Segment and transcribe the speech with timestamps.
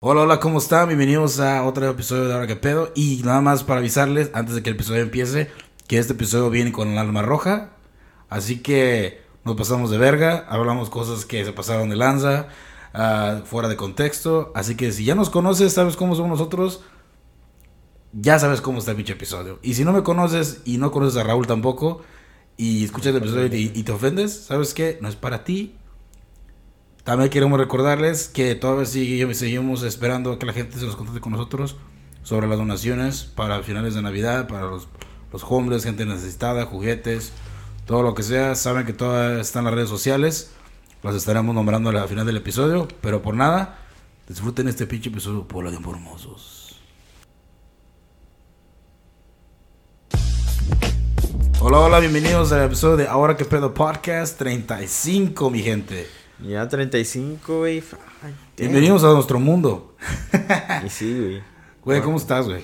[0.00, 0.86] Hola, hola, ¿cómo están?
[0.86, 2.92] Bienvenidos a otro episodio de Ahora que pedo.
[2.94, 5.50] Y nada más para avisarles, antes de que el episodio empiece,
[5.88, 7.70] que este episodio viene con el alma roja.
[8.28, 12.46] Así que nos pasamos de verga, hablamos cosas que se pasaron de lanza,
[12.94, 14.52] ah, fuera de contexto.
[14.54, 16.84] Así que si ya nos conoces, sabes cómo somos nosotros,
[18.12, 19.58] ya sabes cómo está el episodio.
[19.62, 22.02] Y si no me conoces y no conoces a Raúl tampoco,
[22.56, 24.98] y escuchas el episodio y, y te ofendes, ¿sabes qué?
[25.00, 25.74] No es para ti,
[27.08, 31.32] también queremos recordarles que todavía sigue, seguimos esperando que la gente se nos contacte con
[31.32, 31.78] nosotros
[32.22, 34.88] sobre las donaciones para finales de Navidad, para los,
[35.32, 37.32] los gente necesitada, juguetes,
[37.86, 38.54] todo lo que sea.
[38.54, 40.50] Saben que todas están las redes sociales.
[41.02, 42.86] Las estaremos nombrando al final del episodio.
[43.00, 43.78] Pero por nada,
[44.28, 46.78] disfruten este pinche episodio por de Formosos.
[51.60, 56.17] Hola, hola, bienvenidos al episodio de Ahora que pedo podcast 35, mi gente.
[56.40, 57.82] Ya 35, güey.
[58.56, 59.96] Bienvenidos a nuestro mundo.
[60.86, 61.42] y sí, güey.
[61.84, 62.62] Güey, ¿cómo estás, güey?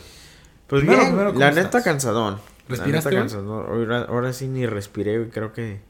[0.67, 1.65] Pues Primero, bien, primero, ¿cómo la estás?
[1.65, 2.39] neta cansadón.
[2.69, 3.67] ¿Respiraste La neta cansadón.
[3.67, 5.31] Ahora, ahora sí ni respiré, güey.
[5.31, 5.81] Creo que...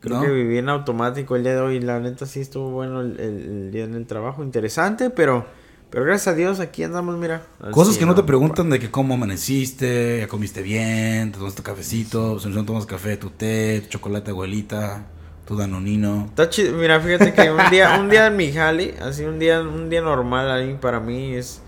[0.00, 0.22] Creo ¿No?
[0.22, 1.80] que viví en automático el día de hoy.
[1.80, 4.42] La neta sí estuvo bueno el, el- el día en el trabajo.
[4.42, 5.46] Interesante, pero...
[5.90, 7.42] Pero gracias a Dios aquí andamos, mira.
[7.72, 11.62] Cosas que no te preguntan de que cómo amaneciste, ya comiste bien, te tomaste tu
[11.64, 15.06] cafecito, si no tomas café, tu té, tu chocolate abuelita,
[15.50, 16.26] tu danonino.
[16.26, 16.74] Está chido.
[16.74, 20.00] Mira, fíjate que un día, un día en mi jale, así un día, un día
[20.00, 21.60] normal ahí para mí es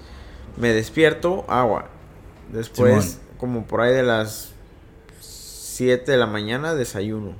[0.56, 1.89] me despierto, agua.
[2.52, 3.20] Después, Simón.
[3.39, 4.52] como por ahí de las
[5.19, 7.33] 7 de la mañana, desayuno.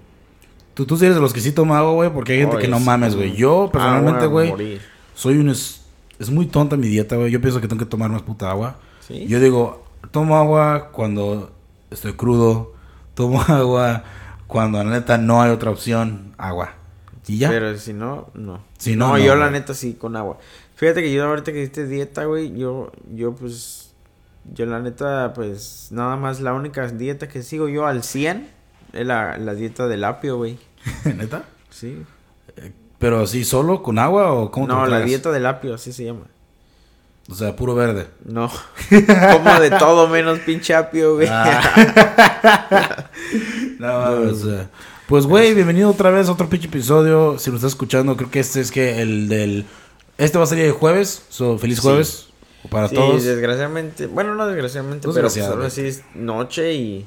[0.75, 2.67] Tú, tú sí eres de los que sí toma agua, güey, porque hay gente que
[2.67, 3.37] no mames, güey.
[3.37, 4.81] Yo, personalmente, güey,
[5.15, 5.49] soy un...
[5.49, 5.83] Es,
[6.19, 7.31] es muy tonta mi dieta, güey.
[7.31, 8.81] Yo pienso que tengo que tomar más puta agua.
[9.07, 9.29] ¿Sí?
[9.29, 11.53] Yo digo, tomo agua cuando
[11.89, 12.73] estoy crudo,
[13.15, 14.03] tomo agua
[14.53, 16.75] cuando la neta no hay otra opción, agua.
[17.27, 17.49] Y ya.
[17.49, 18.63] Pero si no, no.
[18.77, 19.61] Si no, no, no, yo la güey.
[19.61, 20.37] neta sí con agua.
[20.75, 23.95] Fíjate que yo ahorita que hiciste dieta, güey, yo, yo pues,
[24.53, 28.47] yo la neta, pues, nada más la única dieta que sigo yo al 100
[28.93, 30.59] es la, la dieta del apio, güey.
[31.07, 31.45] ¿Neta?
[31.71, 32.03] Sí.
[32.99, 36.27] Pero sí, solo con agua o cómo No, la dieta del apio, así se llama.
[37.31, 38.09] O sea, puro verde.
[38.27, 38.51] No.
[39.33, 41.29] Como de todo menos pinche apio, güey.
[41.31, 43.09] Ah.
[43.83, 44.69] no,
[45.09, 47.39] Pues, güey, bienvenido otra vez a otro pinche episodio.
[47.39, 49.67] Si lo estás escuchando, creo que este es que el del.
[50.19, 51.23] Este va a salir el jueves.
[51.29, 51.83] So, feliz Sí.
[51.83, 52.27] jueves
[52.71, 53.25] para sí, todos.
[53.25, 54.07] desgraciadamente.
[54.07, 57.05] Bueno, no desgraciadamente, pero pues ahora sí es noche y,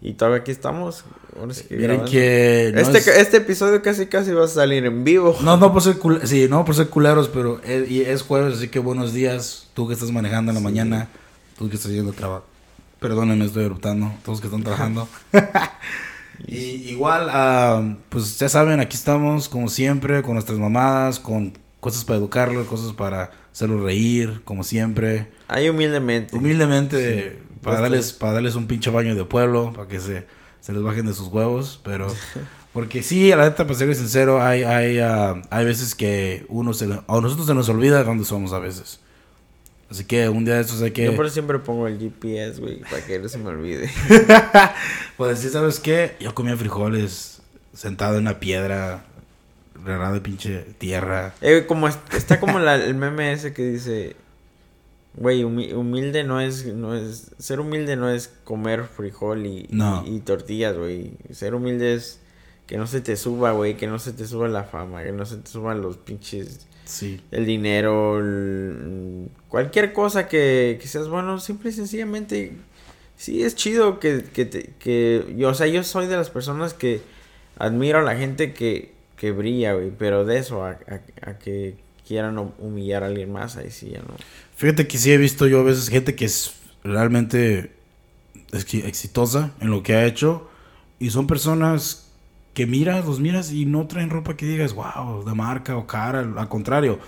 [0.00, 1.04] y todavía aquí estamos.
[1.38, 2.70] Ahora sí que Miren que.
[2.74, 5.36] no este, es- este episodio casi casi va a salir en vivo.
[5.42, 8.56] No, no por ser cul- sí, no por ser culeros, pero es, y es jueves,
[8.56, 9.66] así que buenos días.
[9.74, 10.64] Tú que estás manejando en la Sí.
[10.64, 11.08] mañana,
[11.58, 12.55] tú que estás yendo a trabajar.
[13.06, 14.12] Perdónenme, estoy eruptando.
[14.24, 15.06] Todos que están trabajando.
[16.48, 16.56] y
[16.90, 22.18] igual, ah, pues ya saben, aquí estamos como siempre, con nuestras mamadas, con cosas para
[22.18, 25.28] educarlo, cosas para hacerlo reír, como siempre.
[25.46, 26.36] Ahí humildemente.
[26.36, 27.82] Humildemente, Sí, para, basta.
[27.82, 30.26] darles, para darles un pinche baño de pueblo, para que se,
[30.60, 32.08] se les bajen de sus huevos, pero...
[32.72, 36.74] Porque sí, a la neta, para ser sincero, hay, hay, ah, hay veces que uno
[36.74, 38.98] se, a nosotros se nos olvida dónde somos a veces.
[39.90, 41.04] Así que un día de estos hay que...
[41.04, 43.88] Yo por eso siempre pongo el GPS, güey, para que no se me olvide.
[45.16, 46.16] Pues sí, ¿sabes qué?
[46.20, 47.40] Yo comía frijoles
[47.72, 49.04] sentado en una piedra,
[49.84, 51.34] regada de pinche tierra.
[51.40, 54.16] Eh, como es- está como la- el meme ese que dice,
[55.14, 60.04] güey, humi- humilde no es, no es, ser humilde no es comer frijol y, No.
[60.06, 61.12] y, y tortillas, güey.
[61.32, 62.20] Ser humilde es
[62.66, 65.24] que no se te suba, güey, que no se te suba la fama, que no
[65.24, 67.20] se te suban los pinches, Sí.
[67.32, 72.52] el dinero, el- cualquier cosa que, que seas bueno, simple y sencillamente,
[73.16, 76.72] sí es chido que, que, te- que yo, o sea, yo soy de las personas
[76.74, 77.00] que
[77.58, 81.74] admiro a la gente que, que brilla, güey, pero de eso a, a- a que
[82.06, 84.14] quieran hum- humillar a alguien más, ahí sí ya no.
[84.56, 86.52] Fíjate que sí he visto yo a veces gente que es
[86.84, 87.72] realmente
[88.52, 90.48] exi- exitosa en lo que ha hecho
[91.00, 92.05] y son personas
[92.56, 96.20] que miras, los miras y no traen ropa que digas, wow, de marca o cara,
[96.20, 96.98] al contrario.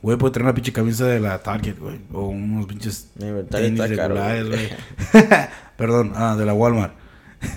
[0.00, 3.10] Güey, puede traer una pinche camisa de la Target, güey, o unos pinches
[3.50, 4.70] tenis está regulares, güey.
[5.12, 5.30] güey.
[5.76, 6.94] Perdón, ah, de la Walmart.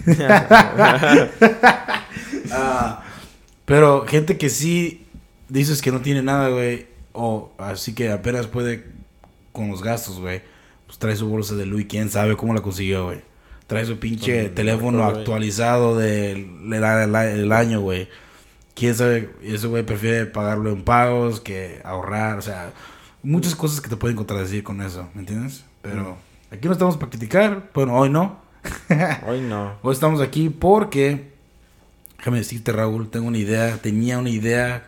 [2.52, 3.04] Ah,
[3.66, 5.06] pero gente que sí
[5.50, 8.86] dices que no tiene nada, güey, o así que apenas puede
[9.54, 10.42] con los gastos, güey.
[10.86, 13.22] Pues trae su bolsa de Louis, quién sabe cómo la consiguió, güey.
[13.68, 18.08] Trae su pinche teléfono actualizado del, del año, güey.
[18.74, 22.72] Quién sabe, y ese güey prefiere pagarlo en pagos que ahorrar, o sea,
[23.24, 25.66] muchas cosas que te pueden contradecir con eso, ¿me entiendes?
[25.82, 26.18] Pero
[26.52, 28.40] aquí no estamos para criticar, bueno, hoy no.
[29.28, 29.76] Hoy no.
[29.82, 31.32] Hoy estamos aquí porque,
[32.18, 34.88] déjame decirte Raúl, tengo una idea, tenía una idea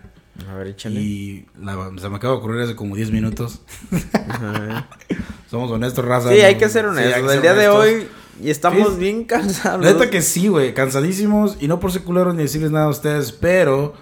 [0.49, 0.99] A ver, échale.
[1.01, 3.61] Y la, se me acaba de ocurrir hace como 10 minutos.
[5.49, 6.29] Somos honestos, raza.
[6.29, 7.27] Sí, hay que ser Sí, honestos.
[7.27, 8.07] que El día de hoy
[8.41, 8.99] y estamos Sí.
[8.99, 9.85] bien cansados.
[9.85, 10.73] Neta que sí, güey.
[10.73, 11.57] Cansadísimos.
[11.59, 13.31] Y no por ser culeros ni decirles nada a ustedes.
[13.31, 13.93] Pero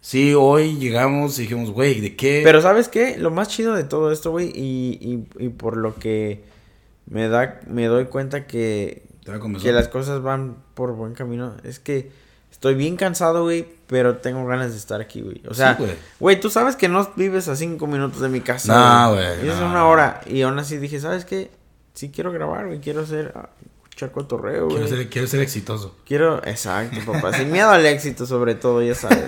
[0.00, 2.42] sí, hoy llegamos y dijimos, güey, ¿de qué?
[2.44, 3.16] Pero ¿sabes qué?
[3.18, 4.98] Lo más chido de todo esto, güey, y,
[5.38, 6.44] y, y por lo que
[7.08, 9.02] me da, me doy cuenta que,
[9.62, 12.10] que las cosas van por buen camino, es que
[12.52, 15.42] estoy bien cansado, güey, pero tengo ganas de estar aquí, güey.
[15.48, 15.94] O sea, Sí, güey.
[16.20, 18.74] güey, tú sabes que no vives a cinco minutos de mi casa.
[19.08, 19.66] No, güey, no.
[19.68, 20.20] una hora.
[20.26, 21.50] Y aún así dije, ¿sabes qué?
[21.94, 23.32] Sí quiero grabar, güey, quiero hacer...
[23.96, 24.76] Escuchar cotorreo, güey.
[24.76, 25.94] Quiero ser, quiero ser exitoso.
[26.04, 27.32] Quiero, exacto, papá.
[27.32, 29.24] Sin miedo al éxito, sobre todo, ya sabes.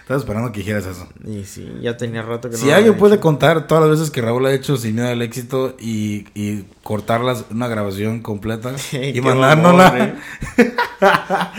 [0.00, 1.06] Estaba esperando que dijeras eso.
[1.26, 4.22] Y sí, ya tenía rato que no Si alguien puede contar todas las veces que
[4.22, 9.98] Raúl ha hecho sin miedo al éxito y, y cortarlas una grabación completa y mandárnosla,
[9.98, 10.14] ¿eh?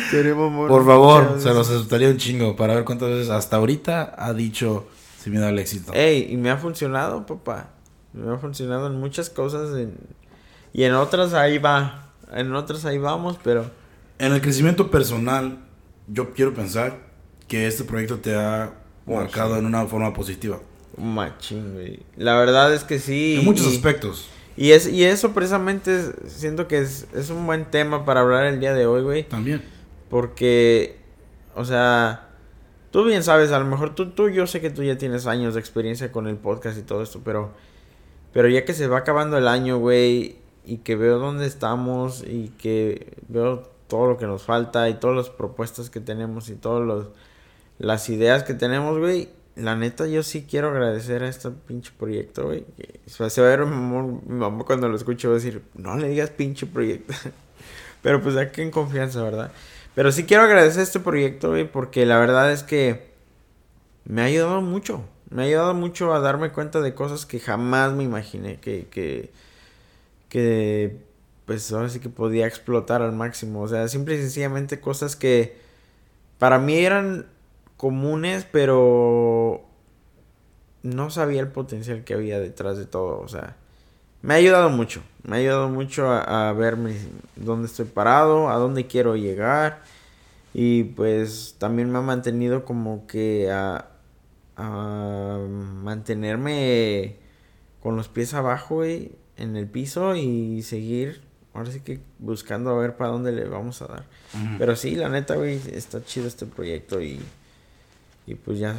[0.09, 1.75] Queremos por favor, se los veces.
[1.75, 4.87] asustaría un chingo para ver cuántas veces hasta ahorita ha dicho
[5.21, 5.93] sin miedo al éxito.
[5.93, 7.69] Ey, y me ha funcionado, papá.
[8.13, 9.77] Me ha funcionado en muchas cosas.
[9.77, 9.95] en-
[10.73, 12.07] Y en otras ahí va.
[12.31, 13.69] En otras ahí vamos, pero.
[14.19, 15.59] En el crecimiento personal,
[16.07, 16.97] yo quiero pensar
[17.47, 18.73] que este proyecto te ha
[19.05, 20.59] marcado en una forma positiva.
[20.97, 21.99] Machín, güey.
[22.17, 23.37] La verdad es que sí.
[23.39, 24.29] en muchos y- aspectos.
[24.57, 28.45] Y, es, y eso precisamente es- siento que es, es un buen tema para hablar
[28.45, 29.23] el día de hoy, güey.
[29.23, 29.61] También.
[30.09, 30.97] Porque,
[31.55, 32.27] o sea,
[32.91, 35.53] tú bien sabes, a lo mejor tú, tú, yo sé que tú ya tienes años
[35.53, 37.51] de experiencia con el podcast y todo esto, pero,
[38.33, 40.35] pero ya que se va acabando el año, güey,
[40.65, 45.17] y que veo dónde estamos y que veo todo lo que nos falta y todas
[45.17, 47.07] las propuestas que tenemos y todas
[47.77, 52.45] las ideas que tenemos, güey, la neta yo sí quiero agradecer a este pinche proyecto,
[52.45, 52.65] güey.
[53.05, 55.97] Se va a ver mi mamá, mi mamá cuando lo escuche va a decir, no
[55.97, 57.13] le digas pinche proyecto.
[58.01, 59.51] Pero pues aquí en confianza, ¿verdad?
[59.93, 63.11] Pero sí quiero agradecer este proyecto, güey, porque la verdad es que
[64.05, 65.03] me ha ayudado mucho.
[65.29, 69.31] Me ha ayudado mucho a darme cuenta de cosas que jamás me imaginé que, que,
[70.31, 71.05] que
[71.45, 73.61] pues ahora sí que podía explotar al máximo.
[73.63, 75.57] O sea, simple y sencillamente cosas que
[76.39, 77.27] para mí eran
[77.77, 79.63] comunes, pero
[80.83, 83.19] no sabía el potencial que había detrás de todo.
[83.19, 83.55] O sea,
[84.21, 85.03] me ha ayudado mucho.
[85.23, 86.95] Me ha ayudado mucho a, a ver mi-
[87.37, 89.83] dónde estoy parado, a dónde quiero llegar.
[90.53, 93.89] Y pues también me ha mantenido como que a,
[94.57, 95.39] a
[95.83, 97.17] mantenerme
[97.81, 101.21] con los pies abajo, güey, en el piso y seguir,
[101.53, 104.05] ahora sí que buscando a ver para dónde le vamos a dar.
[104.33, 104.55] Ujú.
[104.57, 107.19] Pero sí, la neta, güey, está chido este proyecto y,
[108.27, 108.75] y pues ya.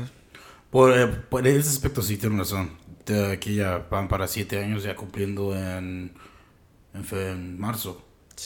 [0.70, 2.70] Por, eh, por ese aspecto sí tienes razón.
[3.06, 6.12] De aquí ya van para siete años ya cumpliendo en,
[6.94, 8.02] en, fe- en marzo.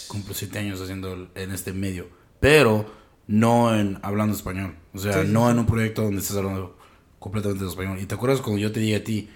[0.08, 2.08] Cumplo siete años haciendo el- en este medio.
[2.40, 2.90] Pero
[3.28, 4.74] no en hablando español.
[4.94, 6.76] O sea, Sí, sí, no en un proyecto donde estés hablando
[7.18, 7.98] completamente de español.
[8.00, 9.28] Y te acuerdas cuando yo te dije a ti,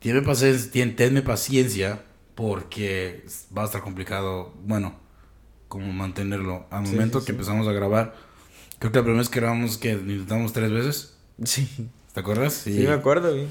[0.00, 2.02] tenme paciencia, tenme paciencia
[2.34, 3.24] porque
[3.56, 4.98] va a estar complicado, bueno,
[5.68, 6.66] como mantenerlo.
[6.70, 7.32] Al Sí, momento sí, que sí.
[7.32, 8.14] empezamos a grabar,
[8.78, 11.16] creo que la primera vez que grabamos, que intentamos tres veces.
[11.44, 11.68] Sí,
[12.14, 12.68] ¿Te acuerdas?
[12.74, 13.48] sí, me acuerdo, güey.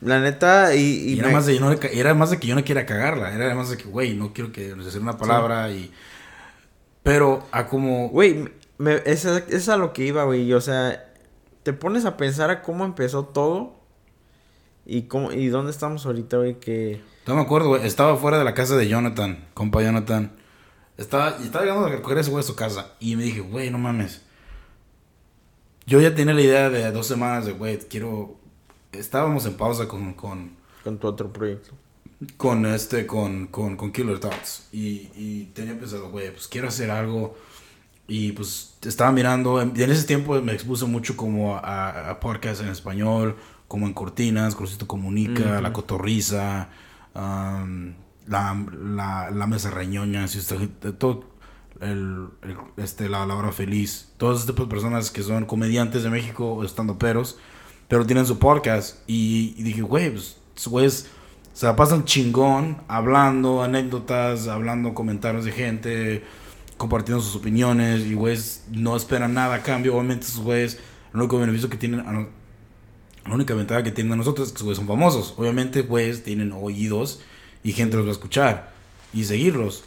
[0.00, 0.80] La neta, y...
[0.80, 2.86] Y, y era, me- más de, yo no era más de que yo no quiera
[2.86, 3.34] cagarla.
[3.34, 5.92] Era más de que, güey, no quiero que decir una palabra y...
[7.02, 8.08] Pero a como...
[8.10, 8.48] Güey,
[8.78, 10.52] me, es, a- es a lo que iba, güey.
[10.52, 11.12] O sea,
[11.62, 13.79] te pones a pensar a cómo empezó todo
[14.90, 17.00] y cómo y dónde estamos ahorita, güey, que...
[17.26, 17.86] No me acuerdo, güey.
[17.86, 20.32] Estaba fuera de la casa de Jonathan, compa Jonathan.
[20.96, 22.94] Estaba, y estaba llegando a recoger ese güey a su casa.
[22.98, 24.22] Y me dije, güey, no mames.
[25.86, 28.36] Yo ya tenía la idea de dos semanas de, güey, quiero...
[28.92, 31.70] Estábamos en pausa con, con, Con tu otro proyecto.
[32.36, 34.66] con este, con, con, con Killer Thoughts.
[34.72, 37.36] Y, y tenía pensado, güey, pues quiero hacer algo.
[38.08, 42.60] Y pues estaba mirando, en, en ese tiempo me expuse mucho como a, a podcasts
[42.60, 43.36] en español,
[43.70, 45.60] como en Cortinas, Crucito Comunica.
[45.60, 46.70] La Cotorriza,
[47.14, 47.94] am,
[48.26, 50.58] la, la, la Mesa Reñoña, si usted,
[50.98, 51.30] todo,
[51.80, 56.10] el, el- este, la, la Hora Feliz, todos tipo de personas que son comediantes de
[56.10, 57.38] México estando peros,
[57.86, 58.98] pero tienen su podcast.
[59.06, 60.36] Y, y dije, güey, pues,
[60.66, 61.08] güeyes
[61.52, 66.24] se la pasan chingón, hablando anécdotas, hablando comentarios de gente,
[66.76, 69.94] compartiendo sus opiniones, y güeyes no esperan nada a cambio.
[69.94, 70.80] Obviamente, esos güeyes,
[71.14, 72.00] el único beneficio que tienen,
[73.30, 75.34] la única ventaja que tienen a nosotros es que güeyes son famosos.
[75.36, 77.20] Obviamente, güeyes tienen oídos
[77.62, 78.72] y gente los va a escuchar
[79.12, 79.84] y seguirlos.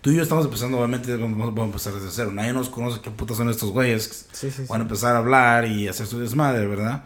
[0.00, 2.30] Tú y yo estamos empezando, obviamente, vamos, vamos a empezar desde cero.
[2.32, 4.26] Nadie nos conoce qué putas son estos güeyes.
[4.32, 4.64] Sí, sí, sí.
[4.70, 7.04] Van a empezar a hablar y hacer su desmadre, ¿verdad?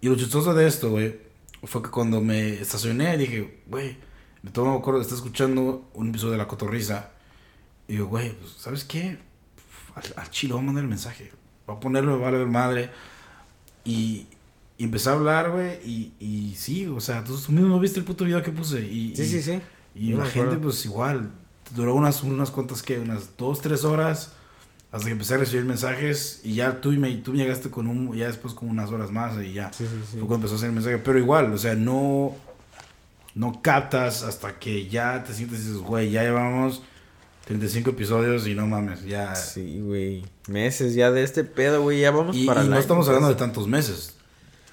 [0.00, 1.18] Y lo chistoso de esto, güey,
[1.64, 3.96] fue que cuando me estacioné dije, güey,
[4.42, 7.10] de todo me acuerdo de estar escuchando un episodio de La Cotorriza.
[7.88, 9.18] Y digo, güey, pues, ¿sabes qué?
[9.96, 11.32] Al, al chilo voy a mandar el mensaje.
[11.66, 12.90] Voy a ponerlo, vale ver madre.
[13.84, 14.28] Y,
[14.78, 18.24] Y empecé a hablar, güey, y, y sí, o sea, tú mismo viste el puto
[18.24, 18.80] video que puse.
[18.80, 19.60] Y, Sí, y- sí, sí.
[19.94, 21.30] Y la gente, pues igual,
[21.74, 24.32] duró unas, unas cuantas que, unas dos, tres horas,
[24.92, 28.14] hasta que empecé a recibir mensajes, y ya tú me, tú me llegaste con un,
[28.16, 29.72] ya después con unas horas más, y ya.
[29.72, 30.18] Sí, sí, sí.
[30.18, 32.36] Fue cuando empezó a hacer el mensaje, pero igual, o sea, no,
[33.34, 36.82] no captas hasta que ya te sientes y dices, güey, ya llevamos
[37.46, 39.34] 35 episodios y no mames, ya.
[39.34, 40.24] Sí, güey.
[40.46, 42.00] Meses ya de este pedo, güey.
[42.00, 43.44] Ya vamos y para y no estamos hablando de pues.
[43.46, 44.14] tantos meses.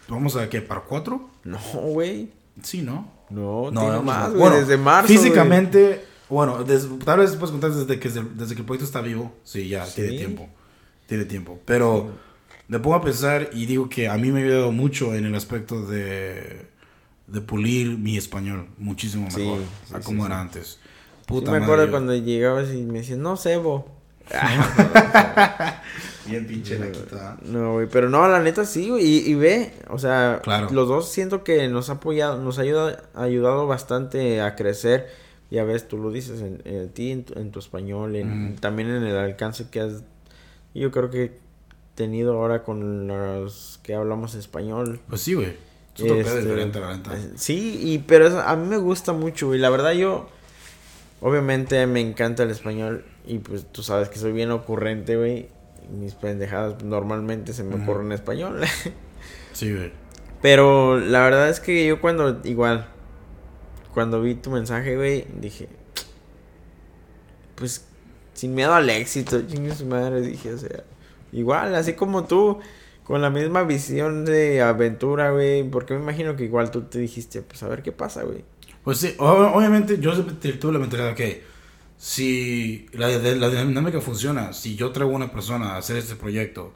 [0.08, 0.62] ¿Vamos a qué?
[0.62, 1.30] ¿Para cuatro?
[1.44, 2.30] No, güey.
[2.62, 3.12] Sí, ¿no?
[3.30, 4.40] No, No, tiene más, güey.
[4.40, 5.08] bueno, desde marzo.
[5.08, 9.34] Físicamente, bueno, des- tal vez puedes contar desde que, desde que el proyecto está vivo.
[9.44, 9.96] Sí, ya, Sí.
[10.02, 10.50] tiene tiempo.
[11.08, 11.60] Tiene tiempo.
[11.66, 12.12] Pero
[12.68, 15.36] me pongo a pensar y digo que a mí me ha ayudado mucho en el
[15.36, 16.68] aspecto de,
[17.28, 20.28] de pulir mi español muchísimo Sí, mejor sí, a sí, como sí.
[20.28, 20.68] era antes.
[20.68, 20.80] Sí,
[21.28, 23.88] Puta me acuerdo cuando llegabas y me decías, no, Sebo.
[26.28, 26.80] Bien pinche.
[27.44, 29.06] No, güey, pero no, la neta sí, güey.
[29.06, 30.70] Y, y ve, o sea, Claro.
[30.72, 35.08] los dos siento que nos ha apoyado, nos ha ayudado, ayudado bastante a crecer.
[35.52, 38.90] Ya ves, tú lo dices en, en ti, en tu, en tu español, en, también
[38.90, 40.02] en el alcance que has,
[40.74, 41.38] yo creo que
[41.94, 45.00] tenido ahora con los que hablamos español.
[45.08, 45.54] Pues sí, güey.
[45.96, 47.16] Este, diferente, la neta.
[47.16, 50.28] eh, Sí, y pero eso- a mí me gusta mucho, y la verdad yo,
[51.22, 55.50] obviamente me encanta el español, y pues tú sabes que soy bien ocurrente, güey.
[56.00, 58.62] Mis pendejadas normalmente se me ocurren en español.
[59.54, 59.92] Sí, güey.
[60.42, 62.88] pero la verdad es que yo cuando, igual,
[63.94, 65.70] cuando vi tu mensaje, güey, dije,
[67.56, 67.86] pues,
[68.34, 70.84] sin miedo al éxito, chingue su madre, dije, o sea,
[71.32, 72.60] igual, así como tú,
[73.06, 77.42] con la misma visión de aventura, güey, porque me imagino que igual tú te dijiste,
[77.42, 78.44] pues, a ver qué pasa, güey.
[78.86, 81.44] Pues sí, obviamente yo tuve la mentalidad que
[81.98, 86.72] si la, la dinámica funciona, si yo traigo a una persona a hacer este proyecto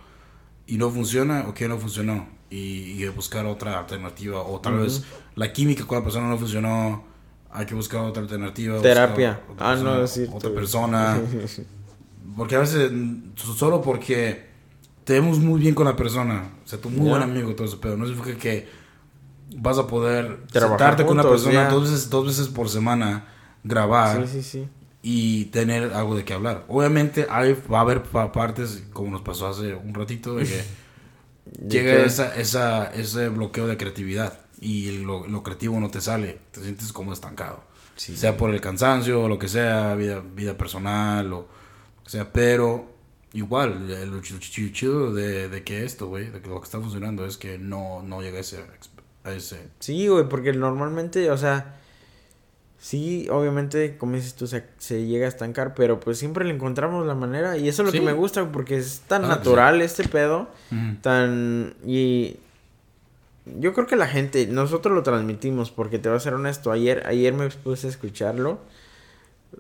[0.68, 5.04] y no funciona, ok, no funcionó, y, y buscar otra alternativa, o tal vez
[5.36, 7.04] la química con la persona no funcionó,
[7.51, 8.82] hay que buscar otra alternativa.
[8.82, 9.42] Terapia.
[9.51, 10.00] otra Ah, persona-
[10.36, 10.50] Otra.
[12.38, 12.92] Porque a veces,
[13.36, 14.48] solo porque
[15.04, 17.12] te vemos muy bien con la persona, o sea, tú muy Ya.
[17.12, 18.68] buen amigo, todo eso, pero no significa que
[19.56, 23.25] vas a poder sentarte con una persona dos veces, dos veces por semana,
[23.63, 24.68] grabar Sí, sí, sí.
[25.01, 26.65] y tener algo de qué hablar.
[26.68, 30.63] Obviamente hay, va a haber pa- partes, como nos pasó hace un ratito, de que
[31.46, 36.39] ¿De llega esa, esa, ese bloqueo de creatividad y lo, lo creativo no te sale,
[36.51, 37.63] te sientes como estancado.
[37.96, 41.48] Sea por el cansancio o lo que sea, vida, vida personal o
[42.03, 42.94] que sea, pero
[43.34, 46.65] igual, el- lo ch- ch- chido de, de que esto, güey, de que lo que
[46.65, 48.63] está funcionando es que no, no llega a ese,
[49.79, 51.75] Sí, güey, porque normalmente, o sea,
[52.79, 57.05] sí, obviamente, como dices tú, se, se llega a estancar, pero pues siempre le encontramos
[57.05, 57.99] la manera y eso es lo Sí.
[57.99, 59.27] que me gusta porque es tan sí.
[59.27, 60.47] natural este pedo,
[61.01, 61.73] tan...
[61.85, 62.38] y
[63.57, 67.03] yo creo que la gente, nosotros lo transmitimos porque te voy a ser honesto, ayer,
[67.07, 68.59] ayer me puse a escucharlo.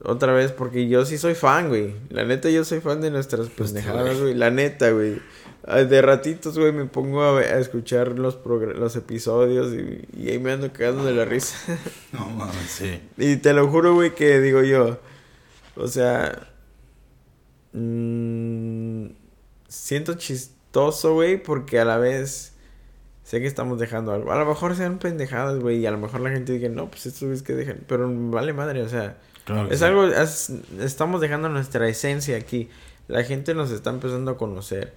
[0.03, 1.95] Otra vez, porque yo sí soy fan, güey.
[2.09, 4.33] La neta, yo soy fan de nuestras Pues, pendejadas, güey.
[4.33, 5.21] La neta, güey.
[5.67, 10.51] De ratitos, güey, me pongo a, a escuchar los, los episodios y, y ahí me
[10.53, 11.57] ando cagando de la risa.
[12.13, 13.01] No mames, sí.
[13.17, 14.99] y te lo juro, güey, que digo yo.
[15.75, 16.49] O sea.
[17.73, 19.07] mm,
[19.67, 22.53] siento chistoso, güey, porque a la vez
[23.23, 24.31] sé que estamos dejando algo.
[24.31, 27.05] A lo mejor sean pendejadas, güey, y a lo mejor la gente diga, no, pues
[27.05, 27.83] esto es que dejan.
[27.87, 29.17] Pero vale madre, o sea.
[29.53, 29.85] Claro Es sí.
[29.85, 32.69] algo, es- estamos dejando nuestra esencia aquí.
[33.07, 34.93] La gente nos está empezando a conocer.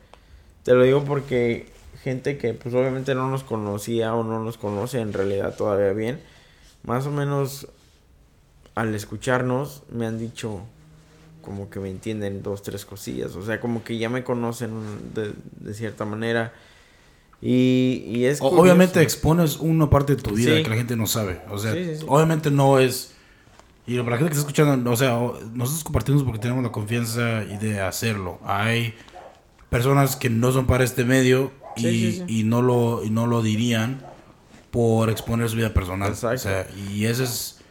[0.65, 1.67] Te lo digo porque
[2.03, 6.21] gente que pues obviamente no nos conocía o no nos conoce en realidad todavía bien,
[6.85, 7.69] más o menos
[8.75, 10.61] al escucharnos me han dicho
[11.43, 13.35] como que me entienden dos, tres cosillas.
[13.37, 14.71] O sea, como que ya me conocen
[15.15, 16.53] de, de cierta manera.
[17.41, 18.39] Y, y es...
[18.39, 18.63] Curioso.
[18.63, 20.63] Obviamente expones una parte de tu vida Sí.
[20.63, 21.41] que la gente no sabe.
[21.51, 22.05] O sea, sí.
[22.07, 23.13] obviamente no es...
[23.87, 25.19] Y para la gente que está escuchando, o sea,
[25.53, 28.39] nosotros compartimos porque tenemos la confianza y de hacerlo.
[28.45, 28.95] Hay
[29.71, 32.41] personas que no son para este medio y, Sí, sí, sí.
[32.41, 34.05] y no lo y no lo dirían
[34.71, 36.11] por exponer su vida personal.
[36.11, 36.37] Exacto.
[36.37, 37.63] O sea, y ese es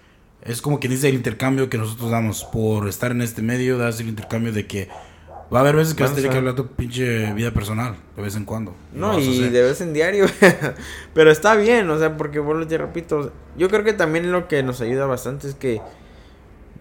[0.43, 3.99] es como quien dice el intercambio que nosotros damos por estar en este medio, das
[3.99, 4.89] el intercambio de que
[5.53, 8.21] va a haber veces que vas a tener que hablar tu pinche vida personal de
[8.21, 8.73] vez en cuando.
[8.93, 10.25] No, y de vez en diario.
[11.13, 13.31] Pero está bien, o sea, porque vuelvo te repito.
[13.57, 15.81] Yo creo que también lo que nos ayuda bastante es que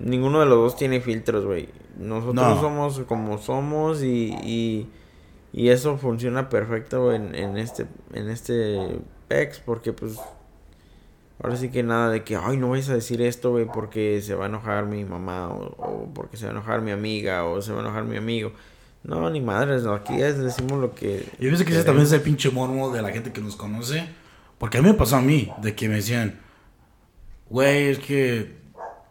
[0.01, 1.69] ninguno de los dos tiene filtros, güey.
[1.99, 2.61] Nosotros No.
[2.61, 4.89] somos como somos y, y,
[5.53, 10.19] y eso funciona perfecto en, en este en este PEX porque pues
[11.43, 14.35] ahora sí que nada de que ay no vais a decir esto, güey, porque se
[14.35, 17.61] va a enojar mi mamá o, o porque se va a enojar mi amiga o
[17.63, 18.53] se va a enojar mi amigo.
[19.03, 21.25] No, ni madres, no, aquí es, decimos lo que...
[21.39, 24.07] Yo pienso que ese también es el pinche mormo de la gente que nos conoce.
[24.59, 26.39] Porque a mí me pasó a mí, de que me decían,
[27.49, 28.60] güey, es que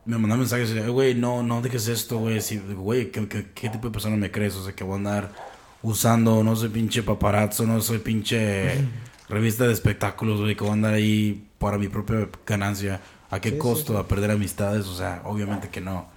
[0.05, 3.87] me mandaban mensajes, güey, no, no dejes esto, güey, si, güey, ¿qué, ¿qué, qué, tipo
[3.87, 4.55] de persona me crees?
[4.55, 5.31] O sea, que voy a andar
[5.81, 8.85] usando, no soy pinche paparazzo, no soy pinche
[9.29, 13.01] revista de espectáculos, güey, que voy a andar ahí para mi propia ganancia.
[13.31, 13.97] ¿A qué costo?
[13.97, 14.87] ¿A perder amistades?
[14.87, 16.07] O sea, obviamente que no.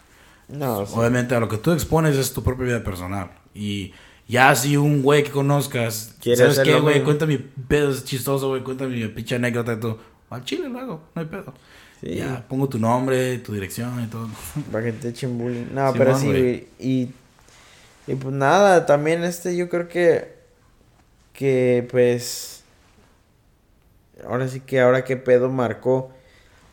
[0.49, 3.31] No, Obviamente a lo que tú expones es tu propia vida personal.
[3.55, 3.93] Y
[4.29, 7.03] ya si un güey que conozcas, ¿sabes qué, güey?
[7.03, 8.63] Cuenta mi pedo, es chistoso, güey.
[8.63, 9.99] Cuenta mi pinche anécdota y todo.
[10.31, 11.53] Al chile lo hago, no hay pedo.
[12.03, 12.17] Sí.
[12.17, 14.29] Ya, pongo tu nombre, tu dirección y todo.
[14.73, 15.67] Para que te echen bullying.
[15.73, 16.69] No, pero sí, güey.
[16.79, 17.11] Y,
[18.07, 20.35] y pues nada, también este, yo creo que.
[21.33, 22.65] Que pues.
[24.27, 26.13] Ahora sí que ahora que pedo marcó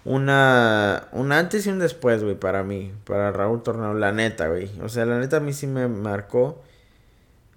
[0.06, 4.70] una, un antes y un después, güey, para mí, para Raúl Tornado, la neta, güey.
[4.82, 6.62] O sea, la neta a mí sí me marcó,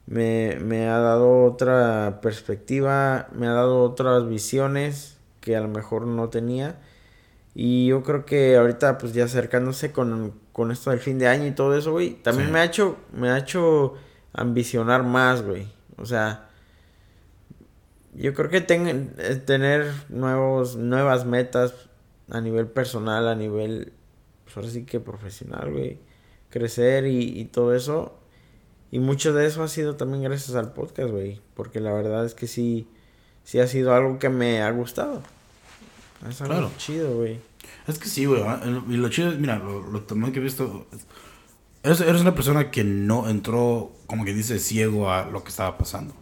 [0.06, 6.06] me, me ha dado otra perspectiva, me ha dado otras visiones que a lo mejor
[6.06, 6.76] no tenía.
[7.54, 11.46] Y yo creo que ahorita, pues ya acercándose con, con esto del fin de año
[11.46, 13.94] y todo eso, güey, también me ha hecho, me ha hecho
[14.32, 15.66] ambicionar más, güey.
[15.98, 16.48] O sea,
[18.14, 21.74] yo creo que ten, eh, tener nuevos, nuevas metas,
[22.30, 23.92] a nivel personal, a nivel,
[24.44, 25.98] pues ahora sí que profesional, güey.
[26.48, 28.18] Crecer y, y todo eso.
[28.90, 31.40] Y mucho de eso ha sido también gracias al podcast, güey.
[31.54, 32.88] Porque la verdad es que sí,
[33.44, 35.22] sí ha sido algo que me ha gustado.
[36.28, 36.70] Es algo claro.
[36.78, 37.40] chido, güey.
[37.86, 38.42] Es que sí, güey.
[38.88, 40.86] Y lo chido es, mira, lo, lo también que he visto.
[41.82, 45.76] Eres, eres una persona que no entró, como que dice, ciego a lo que estaba
[45.78, 46.14] pasando.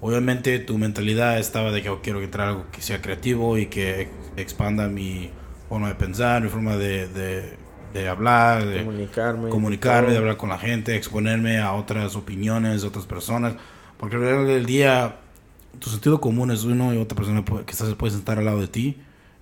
[0.00, 4.08] Obviamente tu mentalidad estaba de que oh, quiero entrar algo que sea creativo y que
[4.36, 5.30] expanda mi
[5.68, 7.08] forma de pensar, mi forma de,
[7.92, 12.88] de, hablar, de comunicarme, comunicarme de hablar con la gente, exponerme a otras opiniones de
[12.88, 13.54] otras personas.
[13.96, 15.16] Porque al final del día,
[15.80, 18.68] tu sentido común es uno y otra persona que se puede sentar al lado de
[18.68, 18.98] ti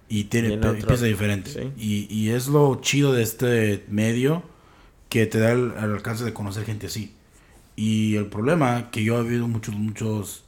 [0.09, 0.59] y tiene
[1.03, 1.73] diferente.
[1.77, 4.43] Y, y, es lo chido de este medio
[5.09, 7.15] que te da el, el, alcance de conocer gente así.
[7.77, 10.45] Y el problema que yo he vivido muchos, muchos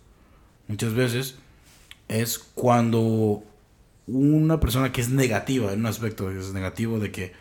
[0.68, 1.37] muchas veces
[2.09, 3.42] es cuando
[4.07, 7.33] una persona que es negativa en un aspecto es negativo de que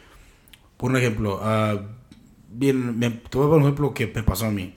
[0.78, 1.80] por un ejemplo uh,
[2.50, 4.76] bien me, te voy a poner un ejemplo que me pasó a mí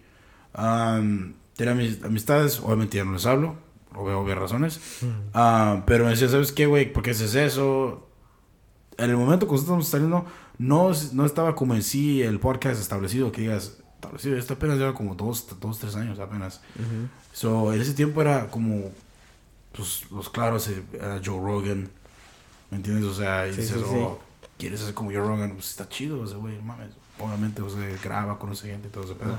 [0.59, 3.57] um, tenía mis amistades obviamente ya no les hablo
[3.97, 8.09] obvias razones uh, pero me decía sabes qué güey por qué haces eso
[8.99, 10.25] en el momento que estamos saliendo
[10.59, 14.95] no, no estaba como en sí el podcast establecido que digas establecido esto apenas lleva
[14.95, 16.61] como dos, dos tres años apenas
[17.37, 18.91] So, en ese tiempo era como,
[19.73, 21.87] pues, los claros, eh, era Joe Rogan,
[22.71, 23.05] ¿me entiendes?
[23.05, 24.19] O sea, y dices, oh,
[24.57, 25.53] ¿quieres ser como Joe Rogan?
[25.53, 26.95] Pues está chido, ese güey, mames.
[27.19, 29.37] Obviamente, o sea, graba, conoce gente y todo ese pedo.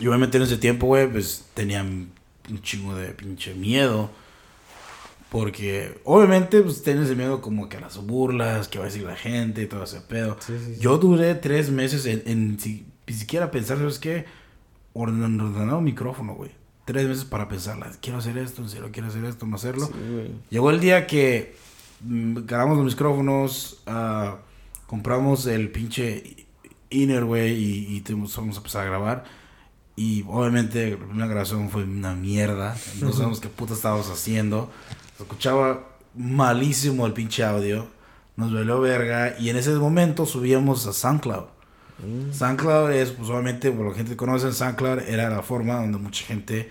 [0.00, 2.10] Y obviamente en ese tiempo, güey, pues tenían
[2.48, 4.10] un chingo de pinche miedo.
[5.30, 9.04] Porque obviamente pues tienes ese miedo como que a las burlas, que va a decir
[9.04, 10.36] la gente y todo ese pedo.
[10.80, 12.58] Yo duré tres meses en, en,
[13.06, 14.24] ni siquiera pensar, ¿sabes qué?
[14.92, 16.50] ordenado un micrófono, güey.
[16.84, 17.92] Tres meses para pensarla.
[18.00, 19.88] Quiero hacer esto, en serio, quiero hacer esto, no hacerlo.
[20.50, 21.54] Llegó el día que
[22.02, 24.36] mm, grabamos los micrófonos, uh,
[24.88, 26.48] compramos el pinche
[26.90, 29.39] inner, güey, y, y vamos a empezar a grabar.
[30.00, 32.74] Y obviamente la primera grabación fue una mierda.
[33.02, 34.70] No sabemos qué puta estábamos haciendo.
[35.18, 37.86] Se escuchaba malísimo el pinche audio.
[38.34, 39.38] Nos valió verga.
[39.38, 41.44] Y en ese momento subíamos a SoundCloud.
[41.98, 42.32] Mm.
[42.32, 45.98] SoundCloud es, pues obviamente, por lo que la gente conoce, SoundCloud era la forma donde
[45.98, 46.70] mucha gente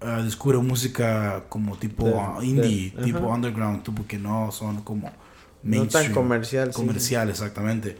[0.00, 5.12] uh, descubre música como tipo indie, tipo underground, tipo que no son como
[5.62, 6.04] mainstream.
[6.04, 6.72] No tan comercial.
[6.72, 7.98] Comercial, exactamente.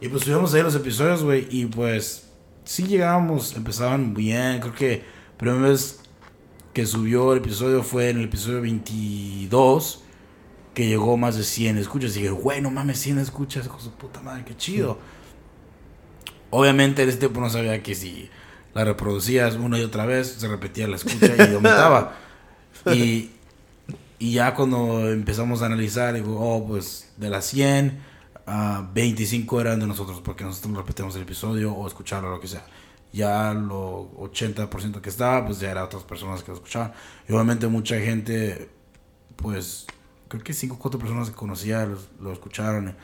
[0.00, 2.27] Y pues subimos ahí los episodios, güey, y pues
[2.68, 6.00] sí llegábamos, empezaban bien, creo que la primera vez
[6.74, 10.02] que subió el episodio fue en el episodio 22
[10.74, 12.14] que llegó más de 100 escuchas.
[12.14, 14.98] Y dije, güey, no mames, 100 escuchas, con su puta madre, qué chido.
[16.50, 18.28] Obviamente en ese tiempo no sabía que si
[18.74, 22.18] la reproducías una y otra vez, se repetía la escucha y aumentaba.
[22.92, 23.30] y,
[24.18, 27.98] y ya cuando empezamos a analizar, digo, oh, pues de las 100,
[28.48, 32.48] uh, 25 eran de nosotros, porque nosotros repetimos el episodio o escucharlo o lo que
[32.48, 32.64] sea.
[33.12, 36.92] Ya lo 80% que estaba, pues ya eran otras personas que lo escuchaban.
[37.28, 38.68] Y obviamente mucha gente,
[39.36, 39.86] pues
[40.28, 41.88] creo que cinco o cuatro personas que conocía
[42.20, 42.94] lo, escucharon.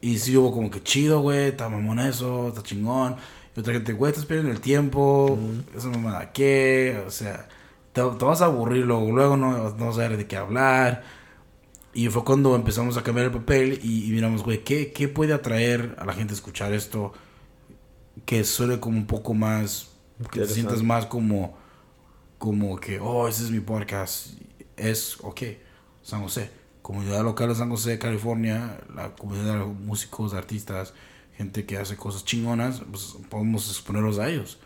[0.00, 3.16] Y sí hubo como que chido, güey, está mamón eso, está chingón.
[3.56, 5.38] Y otra gente, güey, estás perdiendo el tiempo,
[5.76, 7.48] eso no me da qué, o sea,
[7.92, 11.19] te, vas a aburrir luego, luego no, no vas a saber de qué hablar.
[11.92, 15.96] Y fue cuando empezamos a cambiar el papel y, miramos, güey, ¿qué, ¿qué puede atraer
[15.98, 17.12] a la gente a escuchar esto?
[18.24, 19.90] que suene como un poco más,
[20.30, 21.56] que te sientas más como,
[22.38, 24.34] como que, oh, ese es mi podcast.
[24.76, 25.42] Es, ok,
[26.02, 26.50] San José,
[26.82, 30.94] comunidad local de San José, California, la comunidad de músicos, artistas,
[31.36, 34.58] gente que hace cosas chingonas, pues podemos exponerlos a ellos.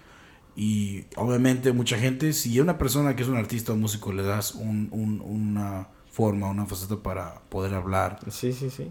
[0.56, 4.22] Y obviamente mucha gente, si a una persona que es un artista o músico le
[4.22, 8.90] das un, un, una forma, una faceta para poder hablar, sí, sí, sí.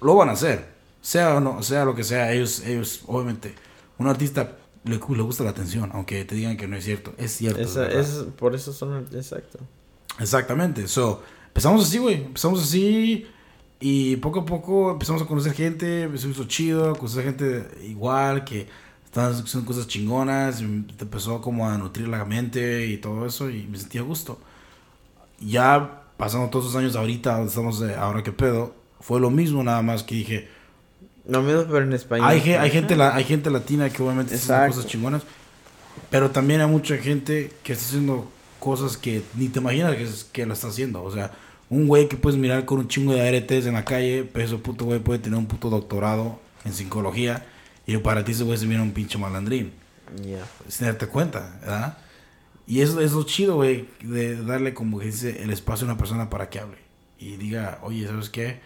[0.00, 0.74] lo van a hacer.
[1.00, 3.54] Sea o no, sea lo que sea, ellos, ellos obviamente,
[3.98, 7.14] un artista le, le gusta la atención, aunque te digan que no es cierto.
[7.18, 7.60] Es cierto.
[7.60, 9.60] es, por eso son, exacto.
[10.18, 10.88] Exactamente.
[10.88, 12.24] So, empezamos así, güey.
[12.24, 13.26] Empezamos así
[13.78, 18.66] y poco a poco empezamos a conocer gente, me hizo chido, conocer gente igual, que
[19.04, 23.50] estaban haciendo cosas chingonas, y te empezó como a nutrir la mente y todo eso,
[23.50, 24.38] y me sentía a gusto.
[25.40, 30.02] Ya pasando todos esos años ahorita, estamos ahora que pedo, fue lo mismo, nada más
[30.02, 30.48] que dije...
[31.28, 32.28] Lo mismo, pero en español.
[32.28, 35.22] Hay, hay, gente, la, hay gente latina que obviamente está haciendo cosas chingonas,
[36.10, 40.46] pero también hay mucha gente que está haciendo cosas que ni te imaginas que, que
[40.46, 41.32] la está haciendo, o sea
[41.68, 44.56] un güey que puedes mirar con un chingo de aretes en la calle, pero ese
[44.56, 47.44] puto güey puede tener un puto doctorado en psicología
[47.86, 49.72] y para ti ese güey se mira un pinche malandrín.
[50.22, 50.46] Ya.
[50.68, 51.98] Sin darte cuenta, ¿verdad?
[52.66, 55.98] Y eso es lo chido, güey, de darle como que dice el espacio a una
[55.98, 56.78] persona para que hable.
[57.18, 58.60] Y diga, oye, ¿sabes qué?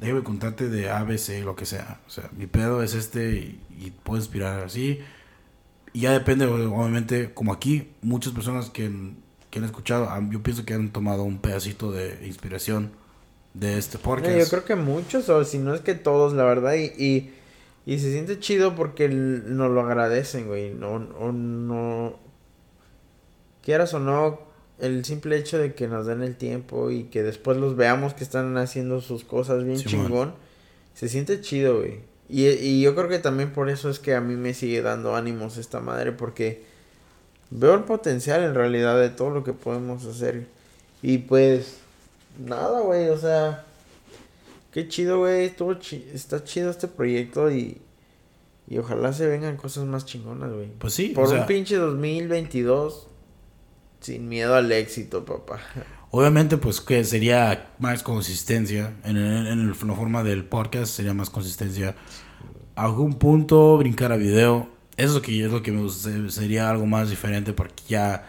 [0.00, 2.00] Déjame contarte de ABC, lo que sea.
[2.06, 5.00] O sea, mi pedo es este y, y puedo inspirar así.
[5.92, 8.90] Y ya depende, obviamente, como aquí, muchas personas que
[9.50, 12.92] que han escuchado, yo pienso que han tomado un pedacito de inspiración
[13.52, 14.38] de este podcast.
[14.38, 17.32] yo creo que muchos, o si no es que todos, la verdad, y,
[17.84, 20.72] y, se siente chido porque nos lo agradecen, güey.
[20.72, 22.16] No, o no,
[23.62, 24.40] quieras o no,
[24.78, 28.24] el simple hecho de que nos den el tiempo y que después los veamos que
[28.24, 30.34] están haciendo sus cosas bien chingón,
[30.94, 32.00] se siente chido, güey.
[32.28, 35.16] Y, y yo creo que también por eso es que a mí me sigue dando
[35.16, 36.62] ánimos esta madre, porque
[37.50, 40.46] veo el potencial en realidad de todo lo que podemos hacer.
[41.02, 41.78] Y pues,
[42.38, 43.66] nada, güey, o sea,
[44.72, 45.52] qué chido, güey,
[46.14, 47.78] está chido este proyecto y,
[48.68, 50.68] y ojalá se vengan cosas más chingonas, güey.
[50.78, 51.08] Pues sí.
[51.08, 53.08] Por un pinche 2022,
[54.00, 55.60] sin miedo al éxito, papá.
[56.10, 58.94] Obviamente, pues que sería más consistencia.
[59.04, 61.94] En, en, la forma del podcast sería más consistencia.
[62.74, 64.68] A algún punto brincar a video
[65.00, 68.26] eso que es lo que me gustaría, sería algo más diferente porque ya...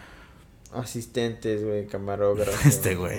[0.72, 2.64] Asistentes, güey, camarógrafos.
[2.66, 3.18] Este, güey.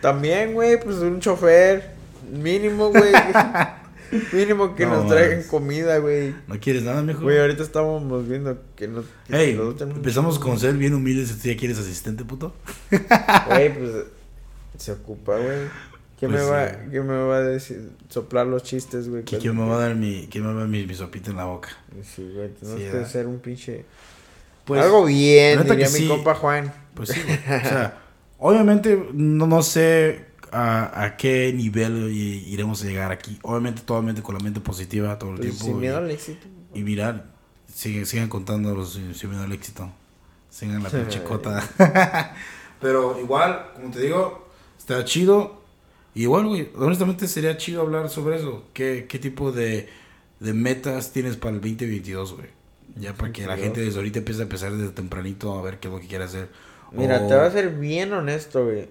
[0.00, 1.94] También, güey, pues un chofer.
[2.28, 3.12] Mínimo, güey.
[4.32, 6.34] Mínimo que nos traigan comida, güey.
[6.46, 7.24] ¿No quieres nada, mejor?
[7.24, 9.04] Güey, ahorita estábamos viendo que no...
[9.28, 11.36] hey, empezamos con ser bien humildes.
[11.40, 12.54] ¿Tú ya quieres asistente, puto?
[13.48, 13.90] Güey, pues...
[14.78, 15.68] Se ocupa, güey.
[16.18, 19.24] ¿Quién, me, pues va, ¿Quién me va a decir, soplar los chistes, güey?
[19.24, 21.36] ¿Quién me va a dar mi, quién me va a dar mi, mi sopita en
[21.36, 21.70] la boca?
[22.02, 23.84] Sí, güey, tenemos que hacer un pinche...
[24.64, 26.72] Pues, Algo bien, diría mi compa Juan.
[26.94, 27.98] Pues sí, o sea,
[28.38, 33.38] obviamente no, no sé a, a, qué nivel iremos a llegar aquí.
[33.42, 35.64] Obviamente, totalmente con la mente positiva todo el pues tiempo.
[35.64, 36.46] Sin miedo al éxito.
[36.74, 37.26] Y mirar,
[37.72, 39.90] sigan, sigan contando los, sin miedo al éxito.
[40.50, 41.62] Sigan la pinche cota.
[42.80, 45.64] Pero igual, como te digo, está chido
[46.14, 48.64] Igual, güey, honestamente sería chido hablar sobre eso.
[48.72, 49.88] ¿Qué, qué tipo de,
[50.38, 52.48] de metas tienes para el 2022, güey?
[52.96, 55.88] Ya para que la gente desde ahorita empiece a empezar desde tempranito a ver qué
[55.88, 56.48] es lo que quiere hacer.
[56.92, 58.88] Mira, te voy a ser bien honesto, güey.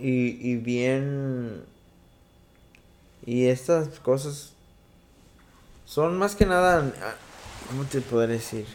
[0.00, 1.64] Y, y bien...
[3.26, 4.52] Y estas cosas
[5.84, 6.92] son más que nada...
[7.68, 8.66] ¿Cómo te podré decir?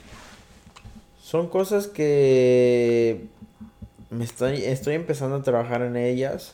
[1.19, 3.25] Son cosas que
[4.11, 6.53] me estoy, estoy empezando a trabajar en ellas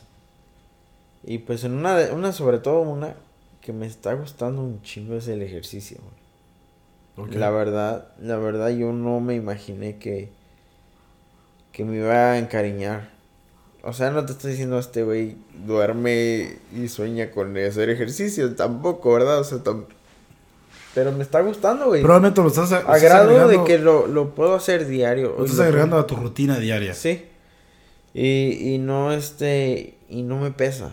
[1.22, 3.14] y pues en una, una sobre todo una
[3.60, 5.98] que me está gustando un chingo es el ejercicio.
[7.32, 10.30] La verdad, la verdad yo no me imaginé que,
[11.72, 13.10] que me iba a encariñar.
[13.82, 19.12] O sea, no te estoy diciendo este güey duerme y sueña con hacer ejercicio, tampoco,
[19.12, 19.40] ¿verdad?
[19.40, 19.58] O sea,
[20.94, 22.02] pero me está gustando, güey.
[22.02, 25.34] Probablemente lo estás, a grado de que lo, lo, puedo hacer diario.
[25.38, 26.94] Lo estás agregando a tu rutina diaria.
[26.94, 27.26] Sí.
[28.12, 30.92] Y, y no este y no me pesa.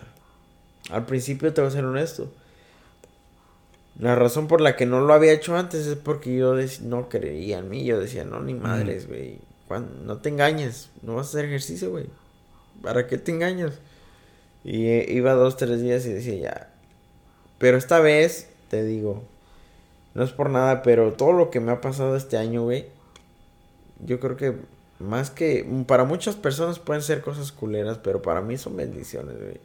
[0.90, 2.30] Al principio te voy a ser honesto.
[3.98, 7.58] La razón por la que no lo había hecho antes es porque yo no creía
[7.58, 7.84] en mí.
[7.84, 9.40] Yo decía, no, ni madres, güey.
[10.04, 10.90] No te engañes.
[11.02, 12.06] No vas a hacer ejercicio, güey.
[12.82, 13.74] ¿Para qué te engañas?
[14.64, 16.70] Y eh, iba dos, tres días y decía, ya.
[17.58, 19.22] Pero esta vez, te digo,
[20.14, 22.86] no es por nada, pero todo lo que me ha pasado este año, güey.
[24.04, 24.54] Yo creo que
[24.98, 25.66] más que...
[25.86, 29.60] Para muchas personas pueden ser cosas culeras, pero para mí son bendiciones, güey.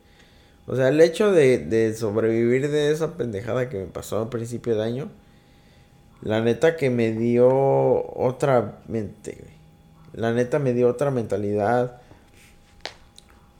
[0.67, 4.75] O sea, el hecho de, de sobrevivir de esa pendejada que me pasó a principio
[4.75, 5.09] de año
[6.21, 7.49] La neta que me dio
[8.15, 9.53] otra mente, güey.
[10.13, 12.02] La neta me dio otra mentalidad.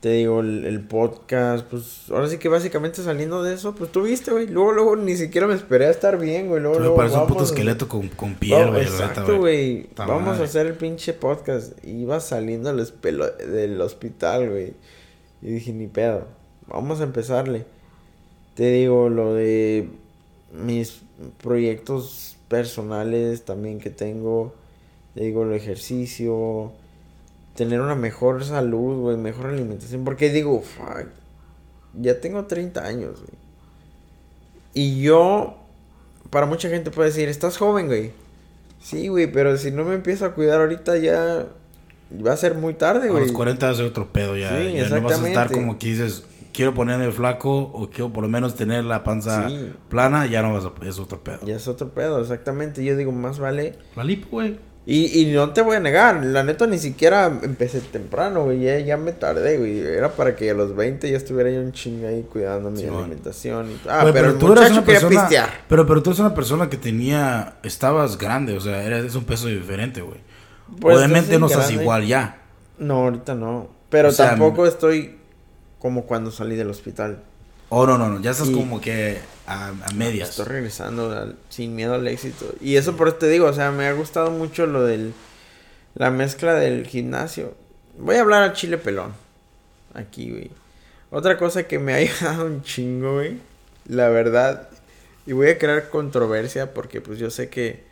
[0.04, 4.02] Te digo, el, el, podcast, pues ahora sí que básicamente saliendo de eso, pues tú
[4.02, 4.48] viste, güey.
[4.48, 6.62] Luego, luego ni siquiera me esperé a estar bien, güey.
[6.62, 6.98] Luego, luego.
[6.98, 8.82] Parece un puto esqueleto con, con piel, güey.
[8.82, 9.88] Exacto, güey.
[9.96, 11.82] Vamos a hacer el pinche podcast.
[11.86, 14.74] Iba saliendo del hospital, güey.
[15.42, 16.28] Y dije, ni pedo.
[16.68, 17.66] Vamos a empezarle.
[18.56, 19.88] Te digo, lo de
[20.52, 21.00] mis
[21.42, 24.54] proyectos personales también que tengo.
[25.16, 26.74] Te digo, el ejercicio
[27.56, 30.04] tener una mejor salud, güey, mejor alimentación.
[30.04, 31.08] Porque digo, fuck,
[31.94, 33.44] ya tengo 30 años, güey.
[34.74, 35.58] Y yo,
[36.30, 38.12] para mucha gente puede decir, estás joven, güey.
[38.82, 41.48] Sí, güey, pero si no me empiezo a cuidar ahorita ya
[42.26, 43.24] va a ser muy tarde, güey.
[43.24, 44.50] A los 40 va a ser otro pedo ya.
[44.50, 48.24] Sí, ya no vas a estar como que dices, quiero ponerme flaco o quiero por
[48.24, 49.48] lo menos tener la panza
[49.90, 51.40] plana, ya no vas a, es otro pedo.
[51.46, 52.84] Ya es otro pedo, exactamente.
[52.84, 53.76] Yo digo, más vale.
[53.96, 54.60] La lipo, güey.
[54.86, 58.98] Y, y no te voy a negar, la neta ni siquiera empecé temprano, güey, ya,
[58.98, 59.80] me tardé, güey.
[59.80, 63.72] Era para que a los 20 ya estuviera yo un chingo ahí cuidando mi alimentación.
[63.72, 63.80] Y...
[63.88, 65.30] Ah, pero, tú eras una persona,
[65.70, 69.48] Pero, pero tú eres una persona que tenía, estabas grande, o sea, eres un peso
[69.48, 70.20] diferente, güey.
[70.82, 72.42] Pues Obviamente no estás igual ya.
[72.78, 73.70] No, ahorita no.
[73.90, 75.18] Pero tampoco estoy
[75.80, 77.24] como cuando salí del hospital.
[77.76, 80.30] Oh, no, no, no, ya estás como que a, medias.
[80.30, 82.54] Estoy regresando sin miedo al éxito.
[82.62, 85.12] Y eso por eso te digo, o sea, me ha gustado mucho lo del.
[85.96, 87.56] La mezcla del gimnasio.
[87.98, 89.14] Voy a hablar a chile pelón.
[89.96, 90.52] Aquí, güey.
[91.10, 93.40] Otra cosa que me ha ayudado un chingo, güey.
[93.88, 94.70] La verdad.
[95.26, 97.86] Y voy a crear controversia porque, pues, yo sé que.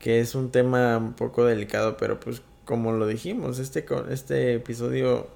[0.00, 5.28] Que es un tema un poco delicado, pero pues, como lo dijimos, este, este episodio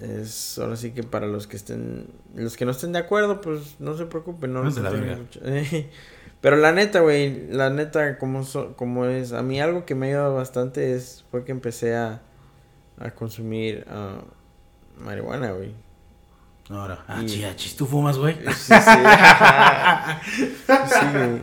[0.00, 3.76] es ahora sí que para los que estén los que no estén de acuerdo pues
[3.78, 4.62] no se preocupen no,
[6.40, 8.42] pero la neta güey la neta como
[8.76, 12.22] como es a mí algo que me ha ayudado bastante es fue que empecé a
[12.98, 14.22] a consumir uh,
[15.02, 15.74] marihuana güey.
[16.68, 17.26] Ahora ah y...
[17.56, 18.34] chis, tú fumas güey.
[18.34, 18.74] Sí sí,
[20.66, 21.42] sí güey.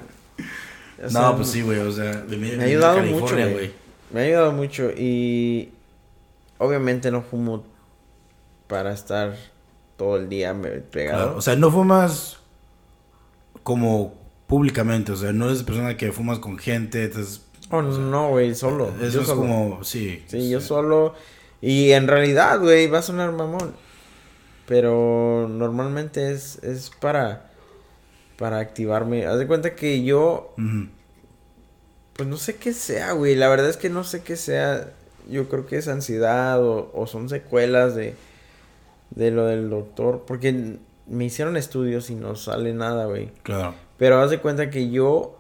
[1.11, 3.71] No pues sí güey o sea me, ha ayudado mucho güey.
[4.11, 5.71] Me ha ayudado mucho y
[6.57, 7.63] obviamente no fumo
[8.73, 9.36] para estar
[9.97, 10.59] todo el día
[10.89, 11.38] pegado.
[11.38, 12.38] o sea, no fumas
[13.62, 14.15] como
[14.47, 17.43] públicamente, o sea, no eres persona que fumas con gente, entonces...
[17.69, 18.91] Oh, no, güey, solo.
[18.99, 20.23] Eso es como, sí.
[20.25, 21.13] Sí, yo solo.
[21.62, 23.75] Y en realidad, güey, va a sonar mamón.
[24.67, 27.51] Pero normalmente es, es para,
[28.39, 29.27] para activarme.
[29.27, 30.55] Haz de cuenta que yo...
[32.13, 33.36] Pues no sé qué sea, güey.
[33.36, 34.89] La verdad es que no sé qué sea.
[35.29, 38.15] Yo creo que es ansiedad o son secuelas de
[39.15, 43.32] de lo del doctor, porque me hicieron estudios y no sale nada, güey.
[43.43, 43.76] Claro.
[43.97, 45.39] Pero haz de cuenta que yo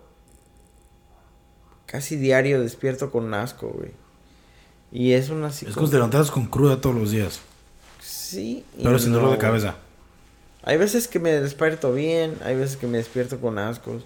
[1.85, 3.91] casi diario despierto con asco, güey.
[4.91, 7.41] Y es una Es como te levantas con cruda todos los días.
[7.99, 8.63] Sí.
[8.81, 9.75] Pero sin dolor de cabeza.
[10.63, 14.03] Hay veces que me despierto bien, hay veces que me despierto con ascos.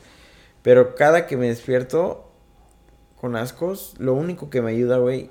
[0.64, 2.32] Pero cada que me despierto
[3.20, 5.30] con ascos, lo único que me ayuda, güey,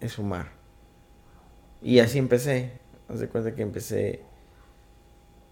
[0.00, 0.52] es fumar.
[1.82, 2.72] Y así empecé.
[3.08, 4.22] Haz de cuenta que empecé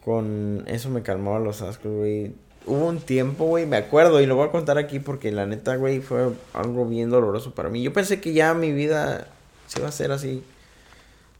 [0.05, 2.33] con eso me calmaba los ascos, güey.
[2.67, 5.77] Hubo un tiempo, güey, me acuerdo, y lo voy a contar aquí porque la neta,
[5.77, 7.83] güey, fue algo bien doloroso para mí.
[7.83, 9.29] Yo pensé que ya mi vida
[9.67, 10.43] se iba a hacer así,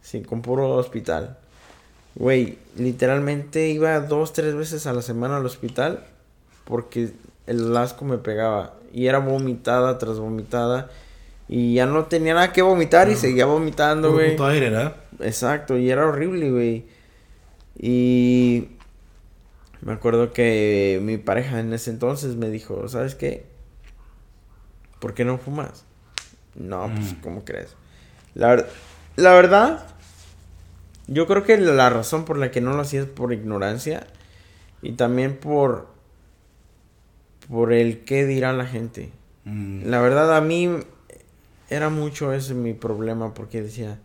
[0.03, 1.37] sin con puro hospital.
[2.17, 6.05] Güey, literalmente iba dos, tres veces a la semana al hospital
[6.65, 7.13] porque
[7.47, 8.75] el asco me pegaba.
[8.93, 10.91] Y era vomitada tras vomitada.
[11.49, 14.37] Y ya no tenía nada que vomitar y seguía vomitando, güey.
[14.41, 14.97] aire, ¿verdad?
[15.21, 16.85] Exacto, y era horrible, güey.
[17.79, 18.69] Y
[19.81, 23.47] me acuerdo que mi pareja en ese entonces me dijo, ¿sabes qué?
[24.99, 25.85] ¿Por qué no fumas?
[26.55, 27.21] No, pues, mm.
[27.21, 27.77] ¿cómo crees?
[28.35, 28.65] La,
[29.15, 29.87] la verdad,
[31.07, 34.07] yo creo que la razón por la que no lo hacía es por ignorancia
[34.83, 35.95] y también por
[37.49, 39.11] por el qué dirá la gente.
[39.45, 39.89] Mm.
[39.89, 40.69] La verdad a mí
[41.69, 43.99] era mucho ese mi problema porque decía,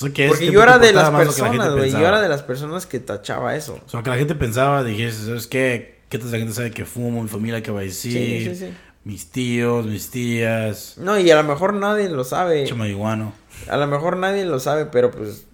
[0.00, 1.90] porque yo era de las personas, güey.
[1.90, 3.78] Yo era de las personas que tachaba eso.
[3.84, 6.00] O sea, que la gente pensaba, dijese, ¿sabes qué?
[6.08, 7.22] ¿Qué tal la gente sabe que fumo?
[7.22, 8.12] Mi familia, ¿qué va a decir?
[8.12, 8.74] Sí, sí, sí.
[9.04, 10.94] Mis tíos, mis tías.
[10.98, 12.64] No, y a lo mejor nadie lo sabe.
[12.66, 13.32] Chamaiguano.
[13.68, 15.46] A lo mejor nadie lo sabe, pero pues.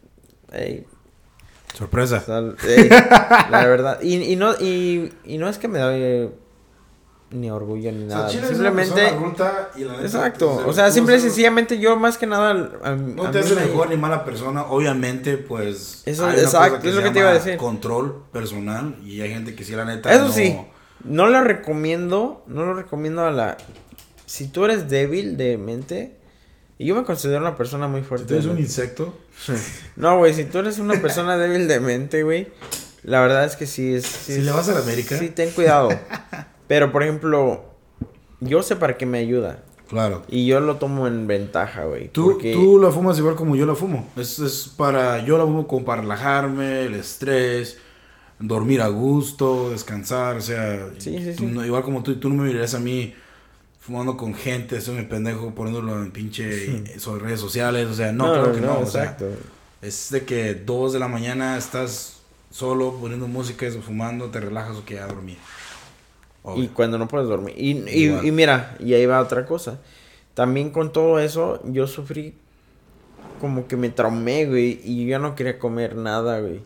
[0.53, 0.85] Ey,
[1.75, 2.25] Sorpresa.
[3.51, 4.01] la verdad.
[4.03, 5.93] Y, y, no, y, y no es que me da
[7.31, 8.29] ni orgullo ni nada.
[8.29, 9.13] Simplemente.
[10.03, 10.63] exacto.
[10.67, 12.55] o sea, simple y sencillamente yo más que nada.
[12.55, 14.63] no te hace mejor ni mala persona.
[14.65, 16.03] Obviamente, pues.
[16.07, 16.89] Eso, exacto.
[16.89, 17.57] Es lo que te iba a decir.
[17.57, 18.97] Control personal.
[19.05, 20.13] Y hay gente que sí, la neta.
[20.13, 20.59] Eso sí.
[21.05, 23.57] No lo recomiendo, no lo recomiendo a la...
[24.27, 26.17] Si tú eres débil de mente,
[26.77, 28.27] y yo me considero una persona muy fuerte.
[28.27, 29.17] ¿Tú eres un insecto?
[29.97, 32.49] no, güey, si tú eres una persona débil de mente, güey,
[33.05, 34.07] la verdad es que sí es...
[34.07, 35.17] si le vas a la América.
[35.17, 35.89] Sí, ten cuidado.
[36.69, 37.65] Pero, por ejemplo,
[38.41, 39.65] yo sé para qué me ayuda.
[39.89, 40.23] Claro.
[40.29, 42.09] Y yo lo tomo en ventaja, güey.
[42.09, 42.53] Tú, porque...
[42.53, 44.07] tú la fumas igual como yo la fumo.
[44.17, 45.25] Es, es para...
[45.25, 47.79] Yo la fumo como para relajarme, el estrés
[48.39, 51.45] dormir a gusto, descansar, o sea, sí, sí, sí.
[51.45, 53.15] igual como tú, tú no me mirarías a mí
[53.81, 58.25] fumando con gente, soy mi pendejo poniéndolo en pinche sobre redes sociales, o sea, no,
[58.25, 59.27] claro que no, exacto.
[59.83, 64.77] es de que dos de la mañana estás solo poniendo música, eso, fumando, te relajas
[64.77, 65.39] o que ya dormir.
[66.57, 67.55] Y cuando no puedes dormir.
[67.59, 69.79] Y, y, y, mira, y ahí va otra cosa.
[70.35, 72.35] También con todo eso, yo sufrí
[73.41, 76.63] como que me traumé, güey, y yo ya no quería comer nada, güey.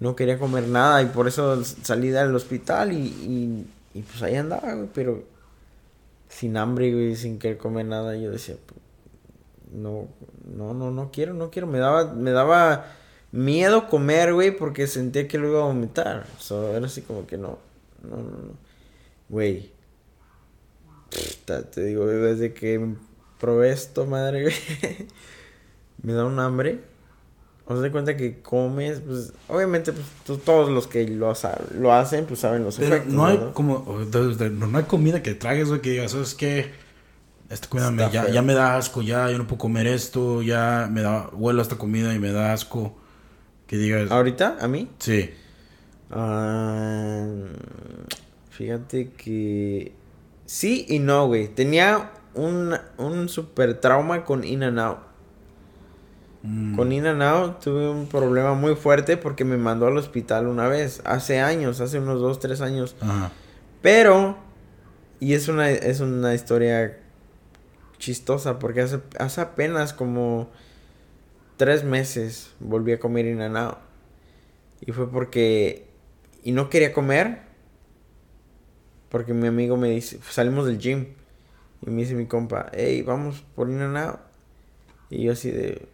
[0.00, 4.74] No quería comer nada y por eso salí del hospital y, y, pues ahí andaba,
[4.74, 5.22] güey, pero
[6.28, 8.56] sin hambre, güey, sin querer comer nada, yo decía,
[9.72, 10.08] no,
[10.56, 12.86] no, no, no quiero, no quiero, me daba, me daba
[13.30, 17.38] miedo comer, güey, porque sentía que lo iba a vomitar, so, era así como que
[17.38, 17.58] no,
[18.04, 18.58] no, no, no,
[19.28, 19.72] güey,
[21.44, 22.94] te digo, desde que
[23.38, 24.52] probé esto, madre,
[26.02, 26.94] me da un hambre
[27.66, 31.32] os de cuenta que comes, pues, obviamente, pues, todos los que lo,
[31.78, 34.04] lo hacen, pues, saben los Pero no hay como,
[34.50, 36.72] no hay comida que tragues, güey, que digas, ¿sabes qué?
[37.48, 40.88] Esta comida me, ya, ya, me da asco, ya, yo no puedo comer esto, ya
[40.90, 42.96] me da, huelo a esta comida y me da asco.
[43.66, 44.10] Que digas.
[44.10, 44.58] ¿Ahorita?
[44.60, 44.90] ¿A mí?
[44.98, 45.30] Sí.
[46.10, 47.26] Ah,
[48.50, 49.92] fíjate que...
[50.46, 51.48] Sí y no, güey.
[51.48, 54.98] Tenía un, un super trauma con In and Out.
[56.42, 56.76] Mm.
[56.76, 61.00] Con In Out tuve un problema muy fuerte porque me mandó al hospital una vez,
[61.04, 62.94] hace años, hace unos dos, tres años.
[63.80, 64.36] Pero,
[65.20, 66.98] y es una, es una historia
[67.98, 70.50] chistosa porque hace, hace apenas como
[71.56, 73.78] tres meses volví a comer In Out.
[74.82, 75.88] Y fue porque,
[76.44, 77.38] y no quería comer,
[79.08, 81.06] porque mi amigo me dice, salimos del gym.
[81.86, 84.20] Y me dice mi compa, hey, vamos por In Out.
[85.08, 85.88] Y yo así de,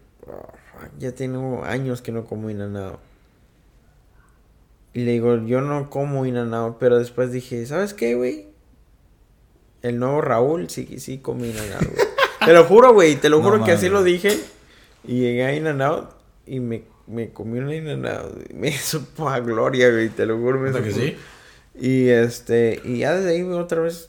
[0.99, 2.61] ya tengo años que no como In
[4.93, 6.37] Y le digo, yo no como In
[6.81, 8.49] pero después dije, ¿sabes qué, güey?
[9.83, 11.55] El nuevo Raúl sí, sí come In
[12.45, 14.37] te lo juro, güey, te lo juro que así lo dije.
[15.05, 15.67] Y llegué a In
[16.47, 18.03] y me, me comí una In
[18.55, 20.59] Me supo a gloria, güey, te lo juro.
[20.59, 21.17] Me que sí?
[21.79, 24.09] Y este, y ya desde ahí otra vez.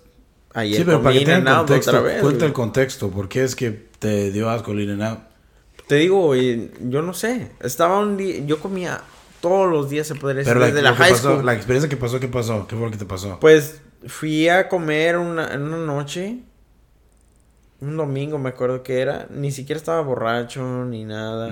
[0.53, 4.31] Ayer sí, pero para que tengan contexto, cuenta el contexto, ¿por qué es que te
[4.31, 5.01] dio asco el In
[5.91, 7.51] te digo, yo no sé.
[7.59, 9.01] Estaba un día, yo comía
[9.41, 11.45] todos los días, se podría decir, desde la, high school.
[11.45, 12.65] La experiencia que pasó, ¿qué pasó?
[12.65, 13.37] ¿Qué fue lo que te pasó?
[13.41, 16.37] Pues fui a comer una, en una noche,
[17.81, 21.51] un domingo me acuerdo que era, ni siquiera estaba borracho ni nada,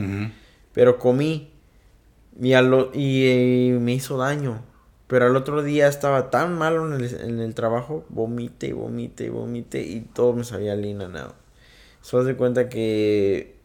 [0.79, 1.51] pero comí
[2.39, 4.63] y, y, me hizo daño.
[5.07, 9.25] Pero al otro día estaba tan malo en el, en el trabajo, vomite y vomite
[9.25, 11.35] y vomite y todo me sabía nada.
[11.99, 13.57] Solo de cuenta que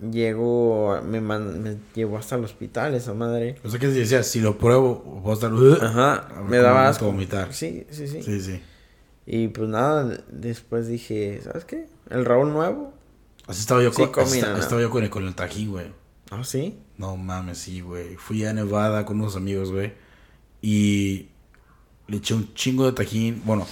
[0.00, 3.56] llegó, me, me llevó hasta el hospital esa madre.
[3.62, 5.52] O sea que decía, si lo pruebo, voy a estar...
[5.82, 7.04] Ajá, me daba asco.
[7.04, 7.52] vomitar.
[7.52, 8.22] Sí, sí, sí.
[8.22, 8.62] Sí, sí.
[9.26, 11.86] Y pues nada, después dije, ¿sabes qué?
[12.08, 12.94] El Raúl nuevo.
[13.46, 15.99] Así estaba yo, con, estaba yo con, el, con el tajín, güey.
[16.30, 16.78] ¿Ah, sí?
[16.96, 18.16] No mames, sí, güey.
[18.16, 19.92] Fui a Nevada con unos amigos, güey.
[20.62, 21.28] Y
[22.06, 23.42] le eché un chingo de tajín.
[23.44, 23.66] Bueno,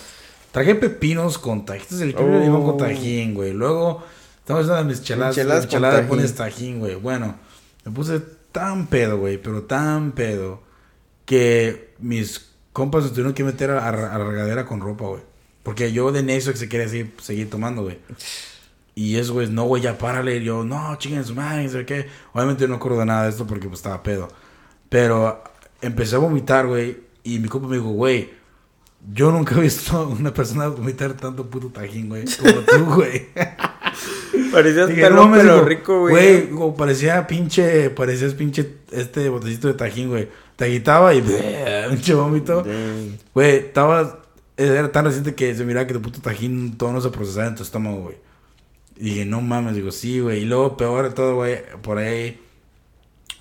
[0.50, 1.82] traje pepinos con tajín.
[1.82, 2.64] Este es el primero oh.
[2.64, 3.52] con tajín, güey.
[3.52, 4.02] Luego
[4.48, 5.36] Estamos haciendo mis cheladas.
[5.36, 6.94] Micheladas, micheladas pones tajín, güey.
[6.94, 7.36] Bueno,
[7.84, 8.18] me puse
[8.50, 10.62] tan pedo, güey, pero tan pedo,
[11.26, 15.20] que mis compas se tuvieron que meter a, la regadera con ropa, güey.
[15.62, 17.98] Porque yo de necio que se quiere seguir, seguir tomando, güey.
[18.98, 20.38] Y eso, güey, no, güey, ya párale.
[20.38, 22.08] Y yo, no, chinguen su madre, ¿sabes qué?
[22.32, 24.26] Obviamente no acuerdo de nada de esto porque pues estaba pedo.
[24.88, 25.40] Pero
[25.80, 26.96] empecé a vomitar, güey.
[27.22, 28.28] Y mi compa me dijo, güey,
[29.14, 33.28] yo nunca he visto una persona vomitar tanto puto tajín, güey, como tú, güey.
[34.50, 36.48] Parecías pelo, pero rico, güey.
[36.48, 40.28] Güey, parecía pinche, parecías pinche este botecito de tajín, güey.
[40.56, 41.22] Te agitaba y
[41.88, 42.64] pinche vómito.
[43.32, 44.24] Güey, estaba,
[44.56, 47.54] era tan reciente que se miraba que tu puto tajín todo no se procesaba en
[47.54, 48.27] tu estómago, güey.
[49.00, 50.42] Y dije, no mames, digo, sí, güey.
[50.42, 52.40] Y luego, peor de todo, güey, por ahí,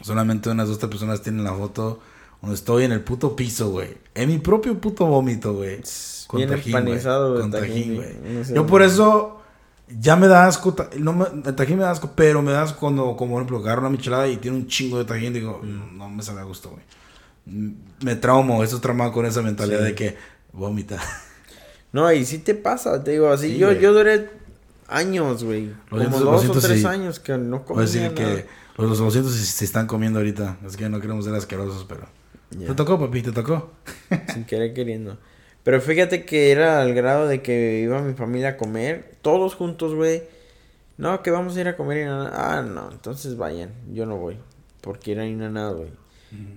[0.01, 1.99] solamente unas dos, tres personas tienen la foto
[2.41, 3.97] donde estoy en el puto piso, güey.
[4.13, 5.81] En mi propio puto vómito, güey.
[6.27, 8.09] Con Bien tajín, Con tajín, güey.
[8.53, 9.41] Yo por eso
[9.87, 12.79] ya me da asco, no me, el tajín me da asco, pero me da asco
[12.79, 15.97] cuando, como por ejemplo, agarro una michelada y tiene un chingo de tajín, digo, mm,
[15.97, 16.83] no me sabe a gusto, güey.
[17.45, 17.71] mm,
[18.03, 19.85] me traumo, eso traumado con esa mentalidad Sí.
[19.85, 20.17] de que
[20.53, 20.97] vomita.
[21.93, 23.79] No, y sí te pasa, te digo, así Sí, yo, güey.
[23.79, 24.29] yo duré
[24.87, 25.73] años, güey.
[25.89, 26.85] Como dos o tres sí.
[26.85, 28.15] años que no Voy a comía decir nada.
[28.15, 30.57] que los, los 200 se, se están comiendo ahorita.
[30.65, 32.07] Es que no queremos ser asquerosos, pero...
[32.51, 33.21] Ya, ¿Te tocó, papi?
[33.23, 33.71] ¿Te tocó?
[34.33, 35.17] sin querer queriendo.
[35.63, 39.93] Pero fíjate que era al grado de que iba mi familia a comer, todos juntos,
[39.93, 40.23] güey.
[40.97, 44.37] No, que vamos a ir a comer en Ah, no, entonces vayan, yo no voy.
[44.81, 45.91] Porque era inanado, güey.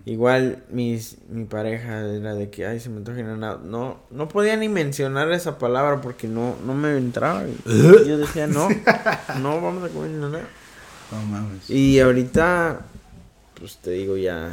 [0.04, 3.60] Igual mis, mi pareja era de que, ay, se me antoja inanado.
[3.60, 7.44] No, no podía ni mencionar esa palabra porque no, no me entraba.
[7.44, 8.08] güey.
[8.08, 8.68] Yo decía, no,
[9.40, 10.44] no, vamos a comer inanado.
[11.12, 11.70] No mames.
[11.70, 12.80] Y ahorita,
[13.58, 14.52] pues te digo, ya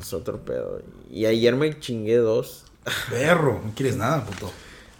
[0.00, 0.80] es otro pedo.
[1.10, 2.64] Y ayer me chingué dos.
[3.10, 4.50] Perro, no quieres nada, puto.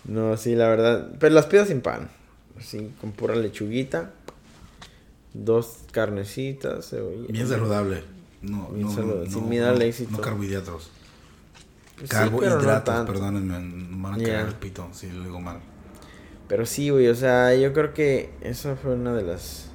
[0.04, 1.08] No, sí, la verdad.
[1.18, 2.10] Pero las pido sin pan.
[2.58, 4.12] Así, con pura lechuguita.
[5.32, 7.26] Dos carnecitas, cebolla.
[7.28, 8.13] Bien saludable.
[8.44, 10.10] No, no, no, sin miedo al éxito.
[10.12, 10.90] No carbohidratos.
[11.96, 13.58] Pues sí, Carbohidratos, perdónenme.
[13.60, 14.26] Me van a Ya.
[14.26, 15.60] cagar el pito si lo digo mal.
[16.48, 19.70] Pero sí, güey, o sea, yo creo que esa fue una de las...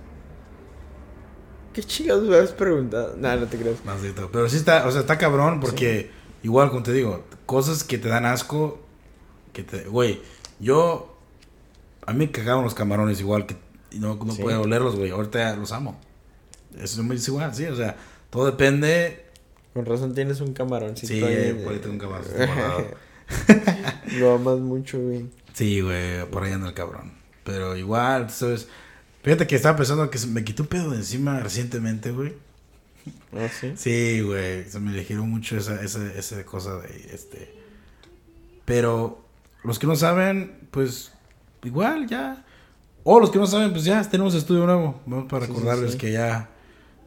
[1.73, 3.15] ¿Qué chingados me has preguntado?
[3.17, 3.83] No, no te creas.
[3.85, 4.29] Más de todo.
[4.31, 6.11] Pero sí está, o sea, está cabrón porque,
[6.43, 8.79] igual, como te digo, cosas que te dan asco,
[9.53, 10.21] que te, güey,
[10.59, 11.15] yo,
[12.05, 13.55] a mí me cagaban los camarones igual, que
[13.97, 14.41] no, no Sí.
[14.41, 15.99] puedo olerlos, güey, ahorita los amo.
[16.77, 17.95] Eso me dice igual, sí, o sea,
[18.29, 19.25] todo depende.
[19.73, 20.97] Con razón tienes un camarón.
[20.97, 21.19] Sí,
[21.63, 22.25] por ahí tengo un camarón.
[24.17, 25.27] Lo amas mucho, güey.
[25.53, 27.13] Sí, güey, por ahí anda el cabrón.
[27.43, 28.67] Pero igual, tú ¿sabes?
[29.23, 32.33] Fíjate que estaba pensando que se me quitó un pedo de encima recientemente, güey.
[33.33, 33.73] ¿Ah, sí?
[33.75, 37.53] Sí, güey, se me eligieron mucho esa, esa, esa cosa de este.
[38.65, 39.23] Pero
[39.63, 41.11] los que no saben, pues
[41.63, 42.45] igual ya.
[43.03, 45.01] O los que no saben, pues ya tenemos estudio nuevo.
[45.05, 45.97] Vamos para Sí, sí, recordarles sí.
[45.97, 46.49] que ya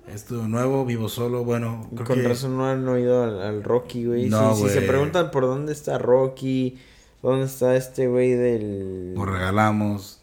[0.08, 1.44] estudio nuevo, vivo solo.
[1.44, 4.28] Bueno, creo Con que razón no han oído al, al Rocky, güey.
[4.28, 6.78] No, si, si se preguntan por dónde está Rocky,
[7.22, 9.14] dónde está este güey del...
[9.14, 10.20] lo regalamos.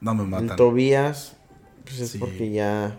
[0.00, 0.56] No me matan.
[0.56, 1.36] Tobías,
[1.84, 2.18] pues es Sí.
[2.18, 2.98] porque ya...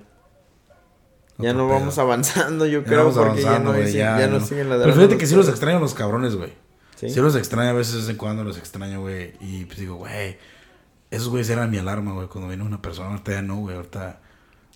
[1.38, 1.80] Ya no pedo.
[1.80, 4.46] vamos avanzando, yo creo, porque ya no, ya, ya no no.
[4.46, 6.54] siguen la Pero fíjate que sí los extraño los cabrones, güey.
[6.96, 7.10] ¿Sí?
[7.10, 9.34] Sí los extraño a veces, de vez en cuando los extraño, güey.
[9.40, 10.38] Y pues digo, güey,
[11.10, 12.28] esos güeyes eran mi alarma, güey.
[12.28, 13.76] Cuando viene una persona, ahorita ya no, güey.
[13.76, 14.22] Ahorita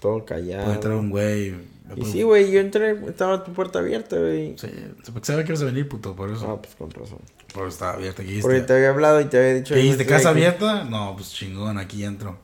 [0.06, 0.74] Todo puede callado.
[0.74, 1.47] entrar un güey.
[1.49, 1.56] Y
[1.99, 4.56] puede- sí, güey, yo entré, estaba tu puerta abierta, güey.
[4.58, 4.68] Sí,
[5.14, 6.49] porque sabe que ibas a venir, puto, por eso.
[6.49, 7.20] Ah, pues con razón.
[7.53, 8.24] Por eso estaba abierta.
[8.24, 9.74] ¿Qué Porque te había hablado y te había dicho...
[9.74, 10.06] ¿Qué dijiste?
[10.06, 10.39] ¿Casa aquí.
[10.39, 10.84] abierta?
[10.84, 12.38] No, pues chingón, aquí entro.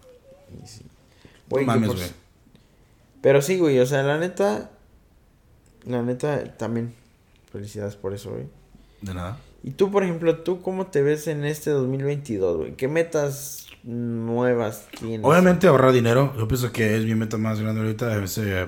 [0.64, 0.82] Y sí.
[1.50, 2.08] Güey, mames, güey.
[3.22, 4.70] Pero sí, güey, o sea, la neta...
[5.86, 6.94] La neta, también.
[7.52, 8.46] Felicidades por eso, güey.
[9.02, 9.38] De nada.
[9.64, 12.76] Y tú, por ejemplo, ¿tú cómo te ves en este 2022, güey?
[12.76, 15.26] ¿Qué metas nuevas tienes?
[15.26, 16.34] Obviamente ahorrar dinero.
[16.38, 18.24] Yo pienso que es mi meta más grande ahorita.
[18.24, 18.68] Es eh,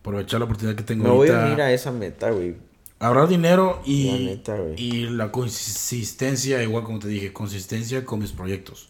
[0.00, 2.56] aprovechar la oportunidad que tengo Me voy a unir a esa meta, güey.
[3.00, 8.88] Ahorrar dinero y, La y la consistencia, igual como te dije, consistencia con mis proyectos.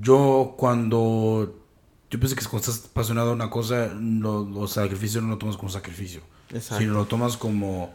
[0.00, 1.62] Yo cuando...
[2.08, 5.56] Yo pienso que cuando estás apasionado de una cosa, lo- los sacrificios no lo tomas
[5.56, 6.20] como sacrificio.
[6.52, 6.78] Exacto.
[6.78, 7.92] Sino lo tomas como...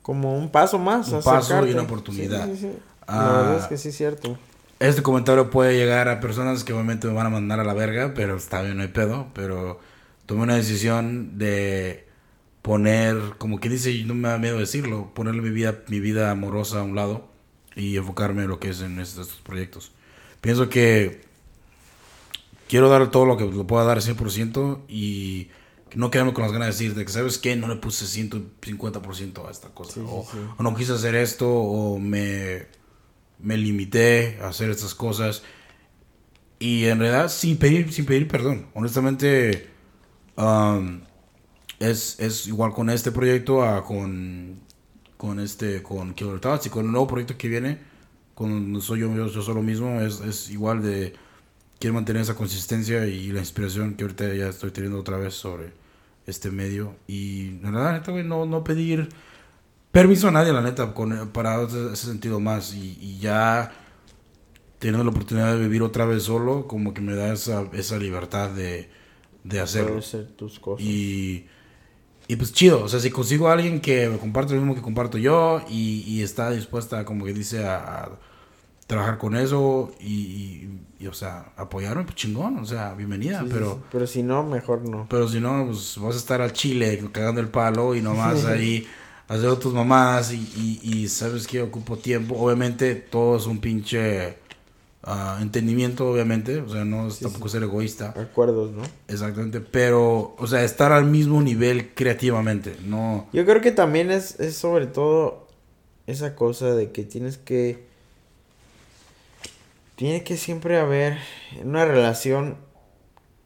[0.00, 1.08] Como un paso más.
[1.08, 2.46] Un paso y una oportunidad.
[2.46, 2.72] Sí, sí, sí.
[3.06, 3.26] Ah.
[3.26, 4.38] La verdad es que sí es cierto.
[4.78, 8.14] Este comentario puede llegar a personas que obviamente me van a mandar a la verga,
[8.14, 9.28] pero está bien, no hay pedo.
[9.32, 9.78] Pero
[10.26, 12.08] tomé una decisión de
[12.62, 16.30] poner, como quien dice, y no me da miedo decirlo, ponerle mi vida, mi vida
[16.30, 17.28] amorosa a un lado
[17.76, 19.92] y enfocarme en lo que es en estos, proyectos.
[20.40, 21.20] Pienso que
[22.68, 25.48] quiero dar todo lo que lo pueda dar 100% y
[25.94, 27.54] no quedarme con las ganas de decir de que, ¿sabes qué?
[27.54, 29.92] No le puse 150% a esta cosa.
[29.92, 30.38] Sí, sí, o, sí.
[30.56, 32.66] o no quise hacer esto o me,
[33.42, 35.42] me limité a hacer estas cosas.
[36.58, 38.66] Y en realidad sin pedir, sin pedir perdón.
[38.74, 39.68] Honestamente,
[40.36, 41.00] um,
[41.80, 44.60] es, es igual con este proyecto a con,
[45.16, 47.78] con este, con Killer Thoughts y con el nuevo proyecto que viene,
[48.34, 51.14] con Soy yo, yo, yo solo mismo, es, es igual de,
[51.78, 55.72] quiero mantener esa consistencia y la inspiración que ahorita ya estoy teniendo otra vez sobre
[56.26, 56.94] este medio.
[57.08, 59.08] Y la verdad, no, no pedir
[59.92, 62.74] permiso a nadie, la neta, con, para ese, ese sentido más.
[62.74, 63.70] Y, y ya
[64.80, 68.50] teniendo la oportunidad de vivir otra vez solo, como que me da esa, esa libertad
[68.50, 68.90] de,
[69.44, 70.02] de hacerlo.
[70.02, 70.84] Ser tus cosas.
[70.84, 71.46] Y,
[72.26, 74.82] y pues chido, o sea, si consigo a alguien que me comparte lo mismo que
[74.82, 78.10] comparto yo y, y está dispuesta, como que dice, a, a
[78.86, 80.68] trabajar con eso y,
[81.08, 83.74] o sea, apoyarme, pues chingón, o sea, bienvenida, sí, pero...
[83.74, 83.80] sí.
[83.90, 85.06] Pero si no, mejor no.
[85.08, 88.86] Pero si no, pues vas a estar al chile cagando el palo y nomás ahí
[89.72, 92.36] mamadas y, y, y sabes que ocupo tiempo.
[92.36, 94.36] Obviamente todo es un pinche
[95.02, 98.14] ah, entendimiento, obviamente, o sea, no es tampoco ser egoísta.
[98.16, 98.82] Acuerdos, ¿no?
[99.08, 103.26] Exactamente, pero, o sea, estar al mismo nivel creativamente, no...
[103.32, 105.48] Yo creo que también es, es sobre todo
[106.06, 107.90] esa cosa de que tienes que...
[109.96, 111.18] Tiene que siempre haber
[111.60, 112.56] en una relación,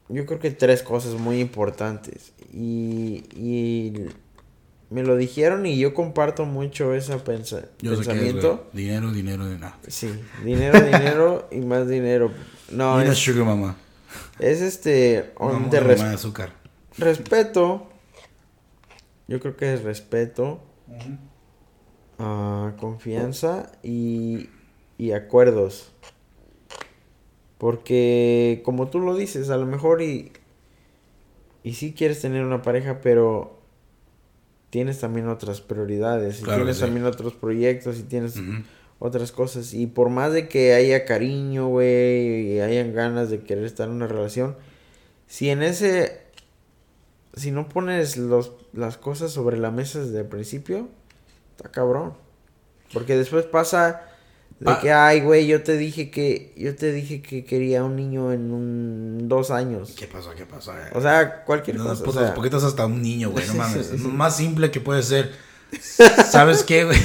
[0.09, 2.33] yo creo que tres cosas muy importantes.
[2.53, 3.93] Y, y
[4.91, 8.69] me lo dijeron y yo comparto mucho ese pensa- Yo es, pensamiento.
[8.73, 8.85] güey.
[8.85, 9.73] dinero, dinero, dinero.
[9.89, 10.11] sí,
[10.45, 12.31] dinero, dinero y más dinero.
[12.71, 13.77] No, Mira es, sugar mamá.
[14.39, 16.53] es este, Mamá, mamá res- de azúcar.
[16.99, 17.89] respeto.
[19.29, 20.61] Yo creo que es respeto,
[22.21, 24.49] ah, confianza y,
[24.99, 25.91] y acuerdos.
[27.59, 30.31] Porque, como tú lo dices, a lo mejor y,
[31.65, 33.56] y sí quieres tener una pareja, pero
[34.77, 36.83] tienes también otras prioridades, y Claro tienes sí.
[36.83, 38.35] también otros proyectos y tienes
[38.99, 39.73] otras cosas.
[39.73, 43.95] Y por más de que haya cariño, güey, y hayan ganas de querer estar en
[43.95, 44.55] una relación,
[45.27, 46.21] si en ese,
[47.33, 50.91] si no pones los, las cosas sobre la mesa desde el principio,
[51.57, 52.13] está cabrón.
[52.93, 54.03] Porque después pasa
[54.61, 54.79] de Ah.
[54.81, 58.51] que, ay, güey, yo te dije que, yo te dije que quería un niño en
[58.53, 59.95] un, dos años.
[59.99, 60.31] ¿Qué pasó?
[60.35, 60.73] ¿Qué pasó?
[60.95, 62.03] O sea, cualquier No, cosa.
[62.03, 63.45] o putas, sea, ¿Por qué estás hasta un niño, güey?
[63.47, 63.87] No Sí, mames.
[63.87, 64.03] sí, sí.
[64.05, 65.33] Lo más simple que puede ser.
[66.31, 66.99] ¿Sabes qué, güey?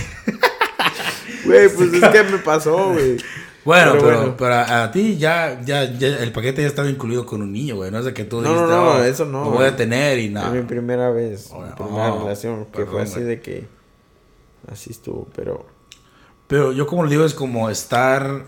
[1.46, 3.18] Güey, pues es que me pasó, güey.
[3.66, 4.38] Bueno, Pero pero, bueno.
[4.38, 7.92] para a ti ya, ya, ya el paquete ya estaba incluido con un niño, güey.
[7.92, 9.76] No es de que tú No, dijiste, no, no, "Oh, eso no, Lo voy a
[9.76, 10.50] tener y nada.
[10.50, 13.26] mi primera vez, Oh, mi primera oh, relación, que perdón, fue así güey.
[13.26, 13.68] de que
[14.72, 15.66] así estuvo, pero
[16.52, 18.46] Pero yo como le digo es como estar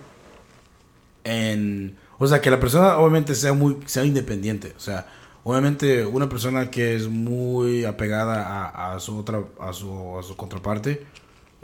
[1.24, 1.98] en...
[2.20, 4.74] O sea, que la persona obviamente sea muy sea independiente.
[4.78, 5.08] O sea,
[5.44, 10.36] obviamente una persona que es muy apegada a, a su otra a su, a su
[10.38, 11.06] contraparte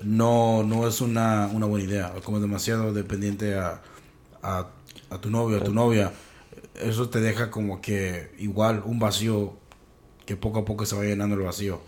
[0.04, 2.14] no, no es una, una buena idea.
[2.24, 3.82] Como es demasiado dependiente a,
[4.44, 4.68] a,
[5.12, 6.14] a tu novio, a tu novia.
[6.76, 9.56] Eso te deja como que igual un vacío
[10.26, 11.82] que poco a poco se va llenando el vacío.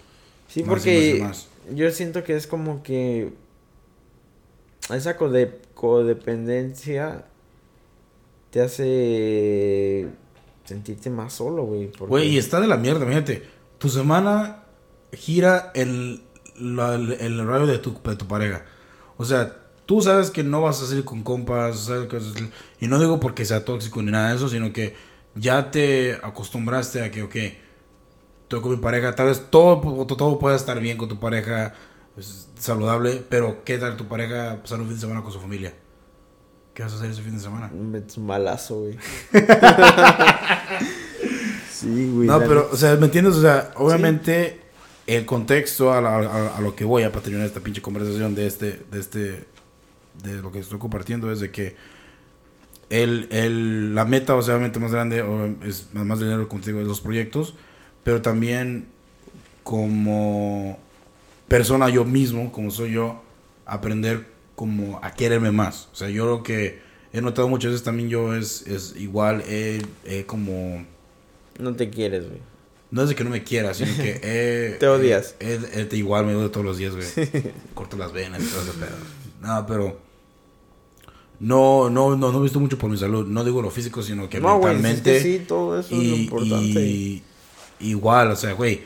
[0.47, 1.49] sí, Más porque más y más.
[1.73, 3.33] yo siento que es como que
[4.89, 7.25] esa code- codependencia
[8.49, 10.07] te hace
[10.65, 11.91] sentirte más solo, güey.
[11.99, 13.43] Güey, y está de la mierda, fíjate.
[13.77, 14.63] Tu semana
[15.13, 16.21] gira el,
[16.57, 18.65] el horario de tu, de tu pareja.
[19.17, 21.89] O sea, tú sabes que no vas a salir con compas,
[22.79, 24.95] y no digo porque sea tóxico ni nada de eso, sino que
[25.35, 27.35] ya te acostumbraste a que, ok,
[28.43, 31.73] estoy con mi pareja, tal vez todo, todo, todo pueda estar bien con tu pareja,
[32.21, 35.73] es saludable, pero ¿qué tal tu pareja pasar un fin de semana con su familia?
[36.73, 37.69] ¿Qué vas a hacer ese fin de semana?
[37.73, 38.97] Me un balazo, güey.
[41.71, 42.27] sí, güey.
[42.27, 43.35] No, pero, o sea, ¿me entiendes?
[43.35, 44.61] O sea, obviamente
[45.07, 48.35] el contexto a, la- a- a lo que voy a para terminar esta pinche conversación
[48.35, 49.45] de este, de este,
[50.23, 51.75] de lo que estoy compartiendo es de que
[52.89, 57.01] el, el, la meta, o sea, obviamente más grande o, es más dinero contigo los
[57.01, 57.55] proyectos,
[58.03, 58.87] pero también
[59.63, 60.79] como
[61.51, 63.21] persona yo mismo, como soy yo,
[63.65, 64.25] aprender
[64.55, 65.89] como a quererme más.
[65.91, 66.79] O sea, yo lo que
[67.13, 70.85] he notado muchas veces también yo es, es igual, he, he como...
[71.59, 72.39] No te quieres, güey.
[72.89, 75.35] No es de que no me quiera, sino que he, Te odias.
[75.39, 77.07] he- igual me odio todos los días, güey.
[77.73, 78.97] Corto las venas y todo ese pedo.
[79.41, 79.99] No, pero.
[81.39, 83.25] No, no, no, no he visto mucho por mi salud.
[83.27, 85.21] No digo lo físico, sino que No, mentalmente.
[85.21, 86.81] sí, todo eso es lo y, importante.
[86.81, 87.23] y-
[87.79, 88.81] igual, o sea, güey.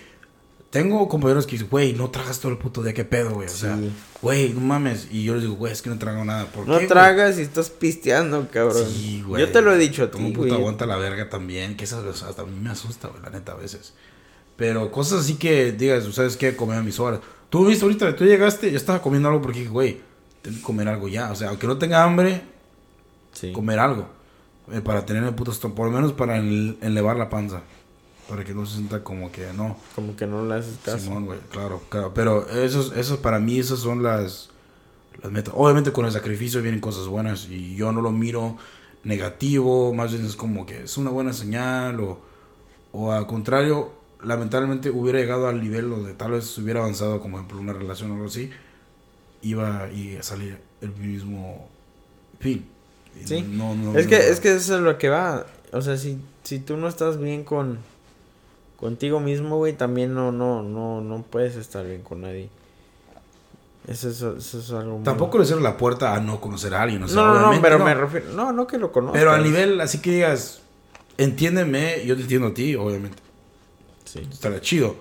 [0.76, 3.48] Tengo compañeros que dicen, güey, no tragas todo el puto día, qué pedo, güey.
[3.48, 3.80] O sea,
[4.22, 5.08] güey, no mames.
[5.10, 6.48] Y yo les digo, güey, es que no trago nada.
[6.48, 8.84] ¿Por No qué, tragas y estás pisteando, cabrón.
[8.94, 9.40] Sí, güey.
[9.42, 10.60] Yo te lo he dicho a Como ti, puta güey.
[10.60, 11.78] aguanta la verga también.
[11.78, 13.94] Que eso hasta a mí me asusta, güey, la neta, a veces.
[14.58, 16.58] Pero cosas así que digas, ¿sabes qué?
[16.58, 17.22] Comer a mis horas.
[17.50, 20.02] Tú viste ahorita, tú llegaste, yo estaba comiendo algo porque dije, güey,
[20.42, 21.32] tengo que comer algo ya.
[21.32, 22.42] O sea, aunque no tenga hambre,
[23.32, 23.54] Sí.
[23.54, 24.10] comer algo.
[24.74, 27.62] eh, para tener el puto estómago, por lo menos para el- elevar la panza.
[28.30, 29.78] Para que no se sienta como que no.
[29.96, 30.98] Como que no le haces caso.
[31.00, 32.12] Simón, güey, claro, claro.
[32.14, 34.50] Pero esos, esos para mí, esas son las,
[35.22, 35.54] las metas.
[35.56, 38.58] Obviamente con el sacrificio vienen cosas buenas y yo no lo miro
[39.04, 42.20] negativo, más bien es como que es una buena señal o,
[42.92, 43.92] o al contrario,
[44.24, 48.16] lamentablemente hubiera llegado al nivel donde tal vez hubiera avanzado, como ejemplo una relación o
[48.16, 48.50] algo así,
[49.44, 51.70] iba a salir el mismo
[52.40, 52.66] fin.
[53.24, 53.42] Y Sí.
[53.48, 55.46] No, no, Es no- que, es que eso es lo que va.
[55.72, 57.78] O sea, si, si tú no estás bien con
[58.78, 62.50] contigo mismo, güey, también no, no, no, no puedes estar bien con nadie.
[63.88, 66.82] Eso, es- eso es algo muy- Tampoco le cierro la puerta a no conocer a
[66.82, 67.86] alguien, o sea, no, no, pero no.
[67.86, 68.32] me refiero.
[68.34, 69.20] No, no que lo conozcas.
[69.20, 70.62] Pero a nivel, así que digas,
[71.18, 73.18] entiéndeme, yo te entiendo a ti, obviamente.
[74.06, 74.28] Sí.
[74.32, 74.96] Estaría chido.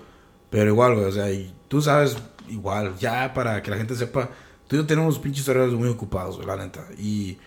[0.51, 2.15] Pero igual, güey, o sea, y tú sabes,
[2.47, 4.29] igual, ya para que la gente sepa,
[4.67, 6.85] tú y yo tenemos pinches horarios muy ocupados, güey, la neta.
[6.99, 7.37] Y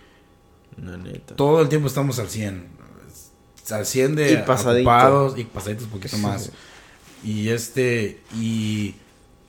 [0.82, 1.36] La neta.
[1.36, 2.66] Todo el tiempo estamos al 100.
[3.72, 4.88] Al 100 de Y pasadito.
[4.88, 6.50] ocupados y pasaditos un poquito más.
[7.24, 8.94] Y este, y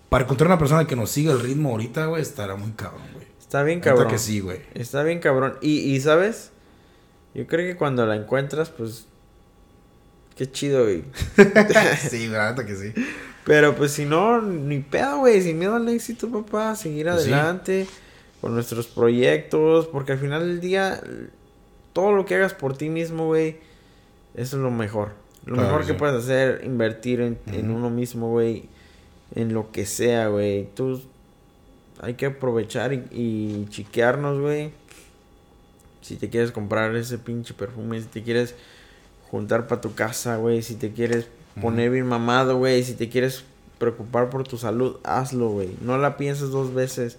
[0.09, 3.27] para encontrar una persona que nos siga el ritmo ahorita, güey, estará muy cabrón, güey.
[3.39, 4.07] Está bien cabrón.
[4.09, 4.61] que sí, güey.
[4.73, 5.55] Está bien cabrón.
[5.61, 6.51] Y, y, ¿sabes?
[7.33, 9.05] Yo creo que cuando la encuentras, pues...
[10.35, 11.03] Qué chido, güey.
[12.09, 12.93] sí, neta que sí.
[13.45, 15.41] Pero pues si no, ni pedo, güey.
[15.41, 16.75] Sin miedo al éxito, papá.
[16.75, 17.33] Seguir Pues sí.
[17.33, 17.87] adelante
[18.41, 19.87] con nuestros proyectos.
[19.87, 21.01] Porque al final del día,
[21.93, 23.57] todo lo que hagas por ti mismo, güey,
[24.35, 25.11] eso es lo mejor.
[25.45, 25.97] Lo Claro mejor que sí.
[25.99, 28.63] puedes hacer, invertir en, en uno mismo, güey.
[29.35, 30.67] En lo que sea, güey.
[30.75, 31.01] Tú
[32.01, 34.71] hay que aprovechar y, y chiquearnos, güey.
[36.01, 38.55] Si te quieres comprar ese pinche perfume, si te quieres
[39.29, 41.27] juntar para tu casa, güey, si te quieres
[41.61, 43.43] poner bien mamado, güey, si te quieres
[43.77, 45.69] preocupar por tu salud, hazlo, güey.
[45.81, 47.17] No la pienses dos veces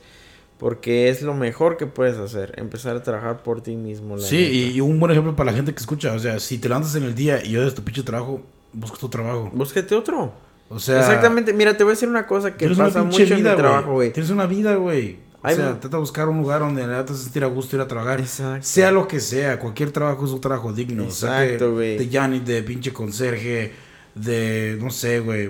[0.60, 4.18] porque es lo mejor que puedes hacer, empezar a trabajar por ti mismo.
[4.18, 4.76] la Sí, neta.
[4.76, 6.12] y, un buen ejemplo para la gente que escucha.
[6.12, 8.42] O sea, si te levantas en el día y odias tu pinche trabajo,
[8.74, 9.50] busca tu trabajo.
[9.54, 10.34] Búsquete otro.
[10.68, 13.52] O sea, Exactamente, mira, te voy a decir una cosa que pasa mucho en vida,
[13.52, 14.12] mi trabajo, güey.
[14.12, 15.18] Tienes una vida, güey.
[15.36, 17.76] O Ay, sea, trata de buscar un lugar donde te vas a sentir a gusto
[17.76, 18.20] ir a trabajar.
[18.20, 18.66] Exacto.
[18.66, 21.06] Sea lo que sea, cualquier trabajo es un trabajo digno.
[21.06, 21.96] O sea, Exacto, güey.
[21.96, 23.72] De Yanni, de pinche conserje,
[24.14, 25.48] de, no sé, güey.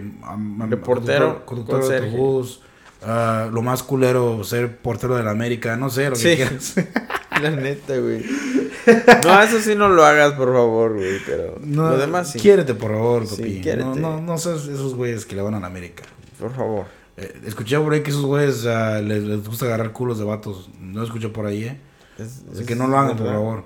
[0.69, 2.61] De portero, Conductor, conductor de autobús.
[3.03, 5.77] Ah, lo más culero, ser portero de la América.
[5.77, 6.37] No sé, lo que Sí.
[6.37, 6.75] quieras.
[7.43, 8.23] La neta, güey.
[9.25, 12.39] No, eso sí no lo hagas, por favor, güey, pero No, lo demás sí.
[12.39, 13.61] Quiérete, por favor, Sí, papi.
[13.63, 13.85] quiérete.
[13.85, 16.03] no, no, no seas esos güeyes que le van a la América.
[16.39, 16.87] Por favor.
[17.17, 20.71] Eh, escuché por ahí que esos güeyes les, les gusta agarrar culos de vatos.
[20.81, 21.79] No escuché por ahí, ¿eh?
[22.19, 23.39] Es- Así es que no lo hagan, por verdad.
[23.39, 23.65] favor.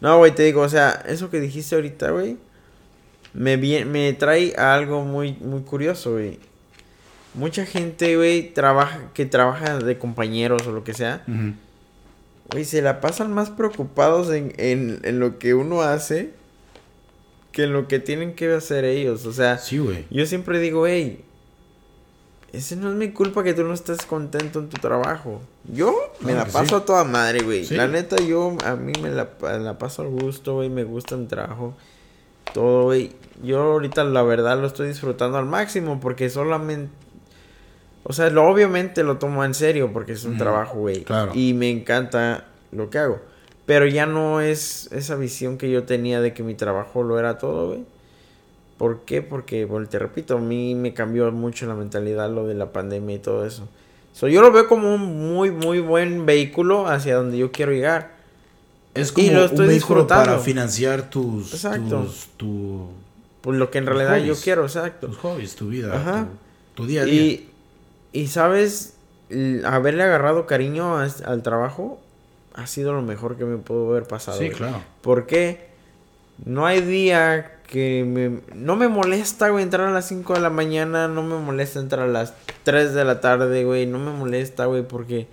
[0.00, 2.36] No, güey, te digo, o sea, eso que dijiste ahorita, güey,
[3.34, 6.38] me, me trae a algo muy, muy curioso, güey.
[7.34, 11.24] Mucha gente, güey, trabaja, que trabaja de compañeros o lo que sea,
[12.50, 16.32] güey, se la pasan más preocupados en, en, en lo que uno hace
[17.52, 19.26] que en lo que tienen que hacer ellos.
[19.26, 21.24] O sea, Sí, yo siempre digo, hey,
[22.52, 25.40] ese no es mi culpa que tú no estés contento en tu trabajo.
[25.64, 26.82] Yo me Claro la paso sí.
[26.82, 27.64] a toda madre, güey.
[27.64, 27.74] Sí.
[27.74, 30.70] La neta, yo, a mí me la, la paso al gusto, güey.
[30.70, 31.74] Me gusta mi trabajo.
[32.54, 33.12] Todo, güey.
[33.42, 36.90] Yo ahorita, la verdad, lo estoy disfrutando al máximo porque solamente...
[38.08, 41.02] O sea, lo, obviamente lo tomo en serio porque es un trabajo, güey.
[41.04, 41.32] Claro.
[41.34, 43.20] Y me encanta lo que hago.
[43.66, 47.38] Pero ya no es esa visión que yo tenía de que mi trabajo lo era
[47.38, 47.84] todo, güey.
[48.78, 49.22] ¿Por qué?
[49.22, 53.16] Porque, bueno, te repito, a mí me cambió mucho la mentalidad lo de la pandemia
[53.16, 53.68] y todo eso.
[54.14, 58.12] So, yo lo veo como un muy, muy buen vehículo hacia donde yo quiero llegar.
[58.94, 62.02] Es Y como un vehículo para financiar tus, Exacto.
[62.04, 62.88] tus, tu-
[63.42, 65.08] Por lo que en realidad yo quiero, exacto.
[65.08, 66.26] tus hobbies, tu vida, Ajá.
[66.74, 67.14] tu, tu día a día.
[67.22, 67.50] Y,
[68.12, 68.96] y sabes,
[69.64, 72.00] haberle agarrado cariño a al trabajo
[72.54, 74.38] ha sido lo mejor que me pudo haber pasado.
[74.38, 74.56] sí, güey.
[74.56, 74.82] claro.
[75.00, 75.68] Porque
[76.44, 78.40] no hay día que me...
[78.54, 81.06] No me molesta, güey, entrar a las 5 de la mañana.
[81.06, 82.34] No me molesta entrar a las
[82.64, 83.86] 3 de la tarde, güey.
[83.86, 85.28] No me molesta, güey, porque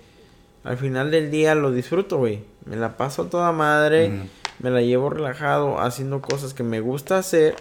[0.62, 2.44] al final del día lo disfruto, güey.
[2.64, 4.28] Me la paso a toda madre.
[4.58, 7.56] Me la llevo relajado haciendo cosas que me gusta hacer.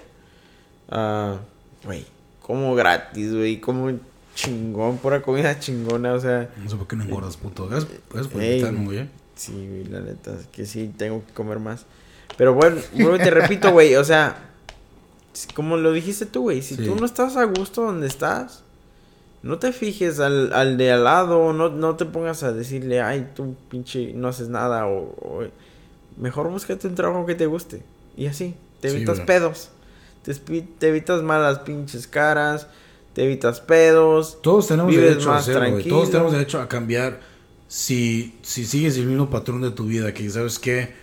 [0.89, 1.37] Ah,
[1.83, 2.05] güey,
[2.41, 3.59] como gratis, güey.
[3.59, 3.91] Como
[4.35, 6.49] chingón, pura comida chingona, o sea...
[6.63, 7.67] No sé por qué no engordas, puto.
[7.67, 8.51] Gracias, gracias por Ey.
[8.59, 9.09] invitarme, güey.
[9.35, 11.85] Sí, güey, la neta, es que sí, tengo que comer más.
[12.37, 12.77] Pero bueno,
[13.17, 14.49] te repito, güey, o sea,
[15.55, 16.85] como lo dijiste tú, güey, si Sí.
[16.85, 18.61] tú no estás a gusto donde estás,
[19.43, 23.29] no te fijes al, al de al lado, no, no te pongas a decirle, ay,
[23.35, 25.43] tú pinche, no haces nada, o, o-
[26.17, 27.83] mejor búscate un trabajo que te guste,
[28.17, 29.69] y así, te Sí, evitas pedos,
[30.23, 32.67] te evitas malas pinches caras,
[33.15, 35.95] te evitas pedos, Todos tenemos Vives derecho a hacerlo, tranquilo.
[35.95, 37.21] Todos tenemos derecho a cambiar
[37.69, 40.93] si, si sigues el mismo patrón de tu vida, que sabes que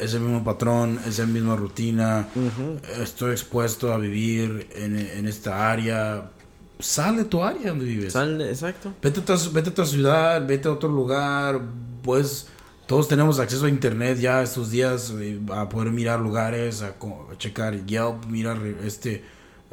[0.00, 2.26] es el mismo patrón, es la misma rutina,
[3.00, 6.30] estoy expuesto a vivir en, en esta área.
[6.80, 8.12] Sal de tu área donde vives.
[8.12, 8.92] Sal exacto.
[9.00, 11.60] Vete a, otra, vete a otra ciudad, vete a otro lugar,
[12.02, 12.48] pues
[12.86, 17.38] todos tenemos acceso a internet ya estos días eh, a poder mirar lugares, a, a
[17.38, 19.22] checar Yelp, mirar este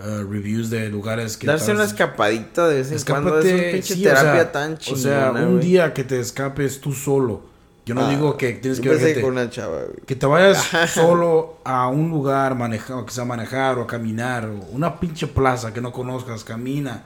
[0.04, 3.94] eh, reviews de lugares que Darse una escapadita de vez en cuando es Escápate, pinche
[3.96, 7.50] sí, o terapia sea, tan O chingona, sea, un día que te escapes tú solo.
[7.86, 10.06] Yo no Ah, digo que tienes que ver pensé gente- con una chava, güey.
[10.06, 15.00] que te vayas solo a un lugar manejar, sea manejar o a caminar, o una
[15.00, 17.04] pinche plaza que no conozcas, camina.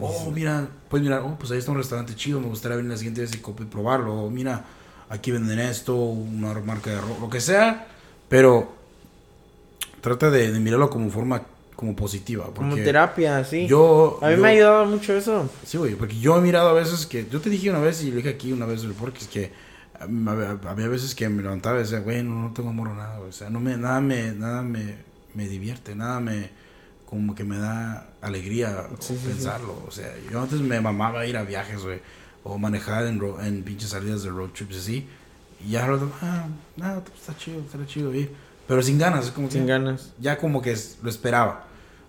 [0.00, 2.96] Oh, mira, pues mira, oh, pues ahí está un restaurante chido, me gustaría venir la
[2.98, 4.14] siguiente vez y probarlo.
[4.14, 4.64] O mira,
[5.08, 7.86] aquí venden esto, una marca de ropa, lo que sea,
[8.28, 8.70] pero
[10.00, 11.42] trata de, de mirarlo como forma
[11.78, 12.46] como positiva.
[12.52, 13.68] Como porque terapia, sí.
[13.68, 15.48] Yo, a mí yo- me ha ayudado mucho eso.
[15.64, 17.28] Sí, güey, porque yo he mirado a veces que.
[17.30, 19.52] Yo te dije una vez y le dije aquí una vez en el podcast que
[20.00, 23.48] había veces que me levantaba y decía, güey, no, no tengo amor nada, O sea,
[23.48, 24.96] no me, nada me, nada me,
[25.34, 26.50] me divierte, nada me,
[27.06, 28.88] como que me da alegría
[29.24, 29.80] pensarlo.
[29.86, 32.00] O sea, yo antes me mamaba ir a viajes, güey,
[32.42, 35.06] o manejar en, en pinches salidas de road trips así.
[35.64, 35.88] Y ya,
[36.22, 38.32] ah, nada, pues, está chido, está chido ir.
[38.66, 40.12] Pero sin ganas, como Sin ganas.
[40.18, 41.67] Ya como que lo esperaba.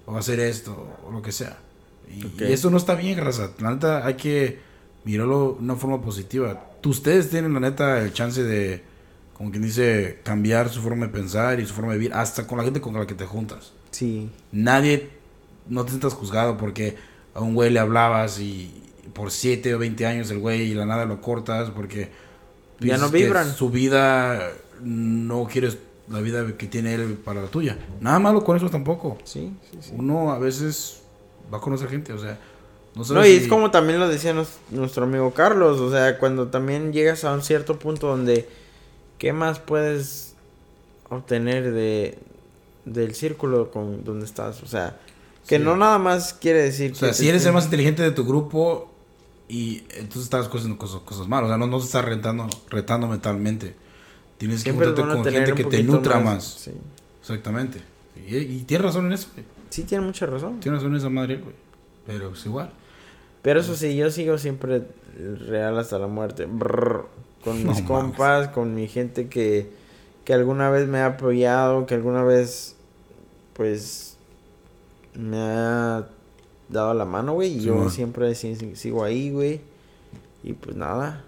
[0.10, 1.58] O hacer esto, o lo que sea.
[2.10, 3.52] Y, y eso no está bien, raza.
[3.60, 4.60] La neta, hay que
[5.04, 6.72] mirarlo de una forma positiva.
[6.84, 8.84] Ustedes tienen, la neta, el chance de,
[9.34, 12.58] como quien dice, cambiar su forma de pensar y su forma de vivir, hasta con
[12.58, 13.74] la gente con la que te juntas.
[13.92, 14.30] Sí.
[14.52, 15.10] Nadie,
[15.68, 16.98] no te sientas juzgado porque
[17.34, 18.84] a un güey le hablabas y
[19.14, 22.10] por 7 o 20 años el güey y la nada lo cortas porque...
[22.80, 23.54] Ya no vibran.
[23.54, 24.52] Su vida
[24.82, 25.78] no quieres
[26.10, 27.78] la vida que tiene él para la tuya.
[28.02, 29.18] Nada malo con eso tampoco.
[29.24, 29.94] Sí, sí, sí.
[29.98, 31.02] Uno a veces
[31.54, 32.38] va a conocer gente, o sea,
[32.96, 34.36] no, y es como también lo decía
[34.72, 38.50] nuestro amigo Carlos, o sea, cuando también llegas a un cierto punto donde,
[39.18, 40.36] ¿qué más puedes
[41.10, 42.18] obtener de
[42.86, 44.64] del círculo con donde estás?
[44.64, 44.98] O sea,
[45.48, 46.92] que no nada más quiere decir...
[46.92, 48.92] O sea, si eres el más inteligente de tu grupo
[49.48, 53.08] y entonces estás haciendo cosas, cosas malas, o sea, no, no te estás retando, retando
[53.08, 53.76] mentalmente.
[54.40, 56.70] Tienes que juntarte con gente que te nutra más.
[57.22, 57.82] Exactamente.
[58.28, 59.46] Y, y tienes razón en eso, güey.
[59.70, 60.60] Sí, tiene mucha razón.
[60.62, 61.54] Tiene razón en esa madre, güey.
[62.08, 62.72] Pero es igual.
[63.42, 64.84] Pero eso sí, yo sigo siempre
[65.48, 66.48] real hasta la muerte.
[67.44, 69.70] con mis compas, con mi gente que,
[70.24, 72.78] que alguna vez me ha apoyado, que alguna vez,
[73.54, 74.18] pues,
[75.14, 76.08] me ha
[76.70, 77.58] dado la mano, güey.
[77.58, 79.62] Y yo siempre sigo ahí, güey.
[80.44, 81.26] Y pues nada,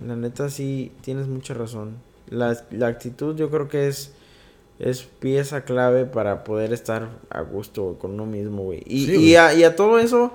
[0.00, 1.96] la neta sí tienes mucha razón.
[2.30, 4.12] La, la actitud yo creo que es
[4.78, 8.82] es pieza clave para poder estar a gusto con uno mismo, güey.
[8.86, 10.32] Y, y, a, y, a, todo eso,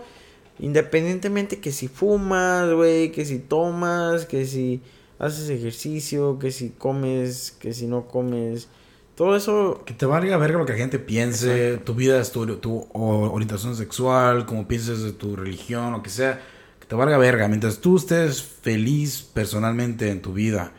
[0.59, 4.81] independientemente que si fumas, güey, que si tomas, que si
[5.17, 8.67] haces ejercicio, que si comes, que si no comes.
[9.15, 9.83] Todo eso...
[9.85, 14.45] Que te valga verga lo que la gente piense, tu vida tu, tu orientación sexual,
[14.45, 16.41] como pienses de tu religión, lo que sea.
[16.79, 17.47] Que te valga verga.
[17.47, 20.73] Mientras tú estés feliz personalmente en tu vida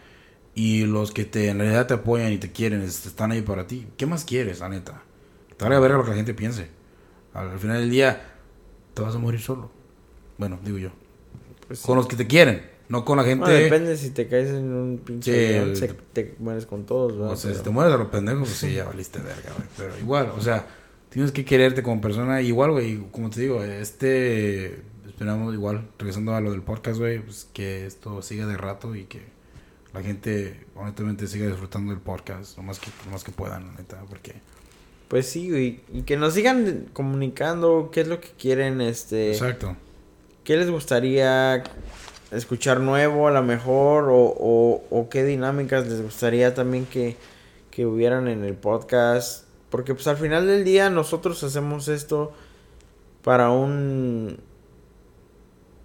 [0.54, 3.86] y los que te en realidad te apoyan y te quieren están ahí para ti.
[3.96, 5.02] ¿Qué más quieres, la neta?
[5.56, 6.68] Te valga verga lo que la gente piense.
[7.32, 8.34] Al, final del día
[8.94, 9.70] te vas a morir solo.
[10.38, 10.90] Bueno, digo yo.
[11.66, 13.50] Pues con los que te quieren, no con la gente.
[13.50, 15.72] depende si te caes en un pinche.
[16.12, 18.84] te mueres con todos, O sea, si te mueres a los pendejos, pues sí, ya
[18.84, 19.68] valiste verga, güey.
[19.76, 20.66] Pero igual, o sea,
[21.08, 22.42] tienes que quererte como persona.
[22.42, 24.82] Igual, güey, como te digo, este.
[25.06, 29.04] Esperamos, igual, regresando a lo del podcast, güey, pues que esto siga de rato y
[29.04, 29.22] que
[29.94, 34.02] la gente honestamente siga disfrutando del podcast lo más que, lo más que puedan, neta,
[34.08, 34.34] porque...
[35.06, 39.30] Pues sí, güey, y que nos sigan comunicando qué es lo que quieren, este...
[39.30, 39.76] Exacto.
[40.42, 41.62] ¿Qué les gustaría
[42.32, 44.08] escuchar nuevo a lo mejor?
[44.10, 47.16] O, o, qué dinámicas les gustaría también que,
[47.70, 49.46] que hubieran en el podcast?
[49.70, 52.32] Porque pues al final del día nosotros hacemos esto
[53.22, 54.40] para un...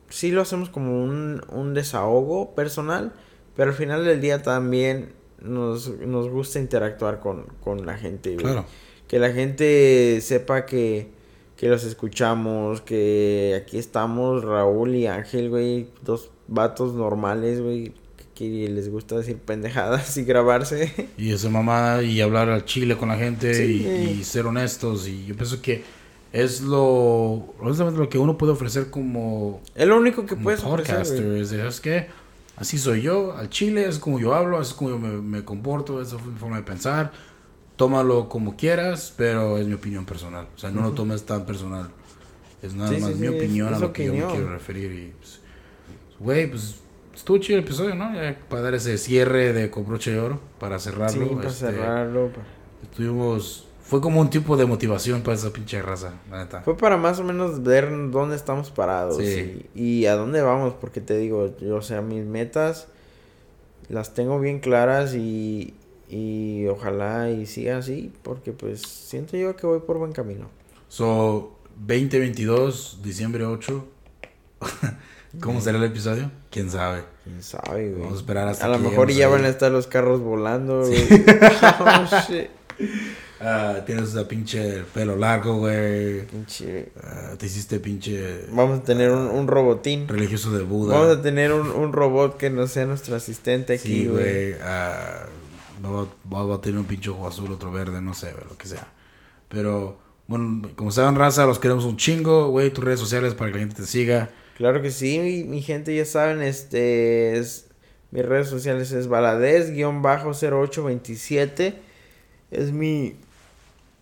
[0.09, 3.13] Sí lo hacemos como un, un desahogo personal
[3.59, 5.09] pero al final del día también
[5.41, 8.65] nos, nos gusta interactuar con, con la gente, Claro.
[9.05, 11.09] Que la gente sepa que,
[11.57, 17.91] que los escuchamos, que aquí estamos Raúl y Ángel, güey, dos vatos normales, güey,
[18.33, 21.09] que les gusta decir pendejadas y grabarse.
[21.17, 25.05] Y esa mamada y hablar al chile con la gente y, ser honestos.
[25.05, 25.83] Y yo pienso que
[26.31, 29.59] es lo, lo que uno puede ofrecer como...
[29.75, 31.65] Es lo único que puedes ofrecer.
[31.65, 32.07] Es que
[32.59, 36.01] Así soy yo, al chile, es como yo hablo, así es como yo me, comporto,
[36.01, 37.11] esa es mi forma de pensar.
[37.77, 40.47] Tómalo como quieras, pero es mi opinión personal.
[40.53, 41.89] O sea, no lo tomes tan personal.
[42.61, 44.91] Es nada más mi opinión a lo que yo me quiero referir.
[44.91, 45.39] Y, pues,
[46.19, 46.81] güey, pues,
[47.15, 48.11] estuvo chido el episodio, ¿no?
[48.49, 51.29] para dar ese cierre de Cobroche de Oro, para cerrarlo.
[51.29, 52.31] Sí, para este, cerrarlo.
[52.83, 56.61] Estuvimos fue como un tipo de motivación para esa pinche raza, la neta.
[56.61, 61.17] Fue para más o menos ver dónde estamos parados y, a dónde vamos, porque te
[61.17, 62.87] digo, yo, o sea, mis metas
[63.87, 65.73] las tengo bien claras y,
[66.07, 70.49] y ojalá y siga así, porque pues siento yo que voy por buen camino.
[70.87, 73.87] So, 2022, diciembre 8.
[75.41, 76.29] ¿Cómo será el episodio?
[76.51, 77.05] ¿Quién sabe?
[77.23, 78.01] ¿Quién sabe, güey?
[78.01, 81.07] Vamos a esperar hasta A lo mejor ya van a estar los carros volando, güey.
[81.79, 82.49] oh, shit.
[83.41, 86.27] Uh, tienes ese pinche pelo largo, güey.
[86.27, 86.91] Pinche.
[86.97, 88.47] Uh, te hiciste pinche.
[88.51, 90.09] Vamos a tener un, un, robotín.
[90.09, 90.97] Religioso de Buda.
[90.97, 94.55] Vamos a tener un, un robot que no sea nuestro asistente aquí, güey.
[94.55, 94.57] Uh,
[95.81, 96.05] va,
[96.53, 98.89] a tener un pinche ojo azul, otro verde, no sé, lo que sea.
[99.47, 102.71] Pero, bueno, como saben, raza, los queremos un chingo, güey.
[102.71, 104.31] Tus redes sociales para que la gente te siga.
[104.57, 107.37] Claro que sí, mi, mi gente, ya saben, este.
[107.37, 107.69] Es
[108.11, 111.75] Mis redes sociales es baladez-0827.
[112.51, 113.15] Es mi,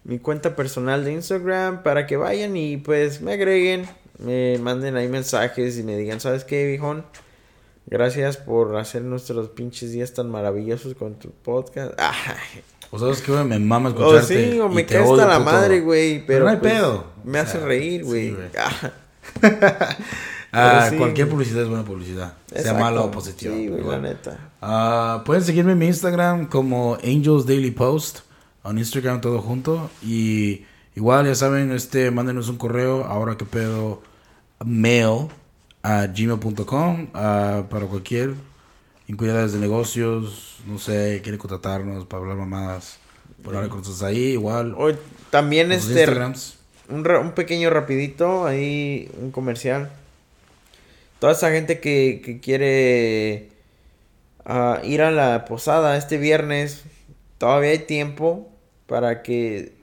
[0.07, 3.85] mi cuenta personal de Instagram para que vayan y pues me agreguen,
[4.19, 7.05] me manden ahí mensajes y me digan, ¿sabes qué, viejón?
[7.85, 11.93] Gracias por hacer nuestros pinches días tan maravillosos con tu podcast.
[11.99, 12.63] Ay.
[12.89, 14.51] O sabes que me mama O escucharte.
[14.53, 16.25] sí, o me cae hasta la madre, güey.
[16.25, 17.03] Pero Pero no hay pues, pedo.
[17.25, 18.33] Me O hace sea, reír, güey.
[20.53, 20.95] Ah, Ah, sí.
[20.95, 22.33] Cualquier publicidad es buena publicidad.
[22.55, 23.53] Sea mala o positiva.
[23.53, 24.51] Sí, güey, la neta.
[24.61, 28.19] Ah, pueden seguirme en mi Instagram como Angels Daily Post.
[28.63, 29.89] En Instagram todo junto.
[30.03, 33.05] Y igual, ya saben, este, mándenos un correo.
[33.05, 34.01] Ahora que pedo
[34.65, 35.27] mail
[35.83, 38.33] a gmail.com para cualquier
[39.07, 40.57] inquietudes de negocios.
[40.65, 42.99] No sé, quiere contratarnos para hablar mamadas.
[43.43, 44.73] Por hablar con nosotros ahí, igual.
[44.77, 44.91] O,
[45.29, 46.05] también este
[46.89, 49.91] un, un pequeño rapidito, ahí un comercial.
[51.19, 53.49] Toda esa gente que, que quiere
[54.45, 56.83] ah, ir a la posada este viernes,
[57.37, 58.49] todavía hay tiempo
[58.85, 59.73] para que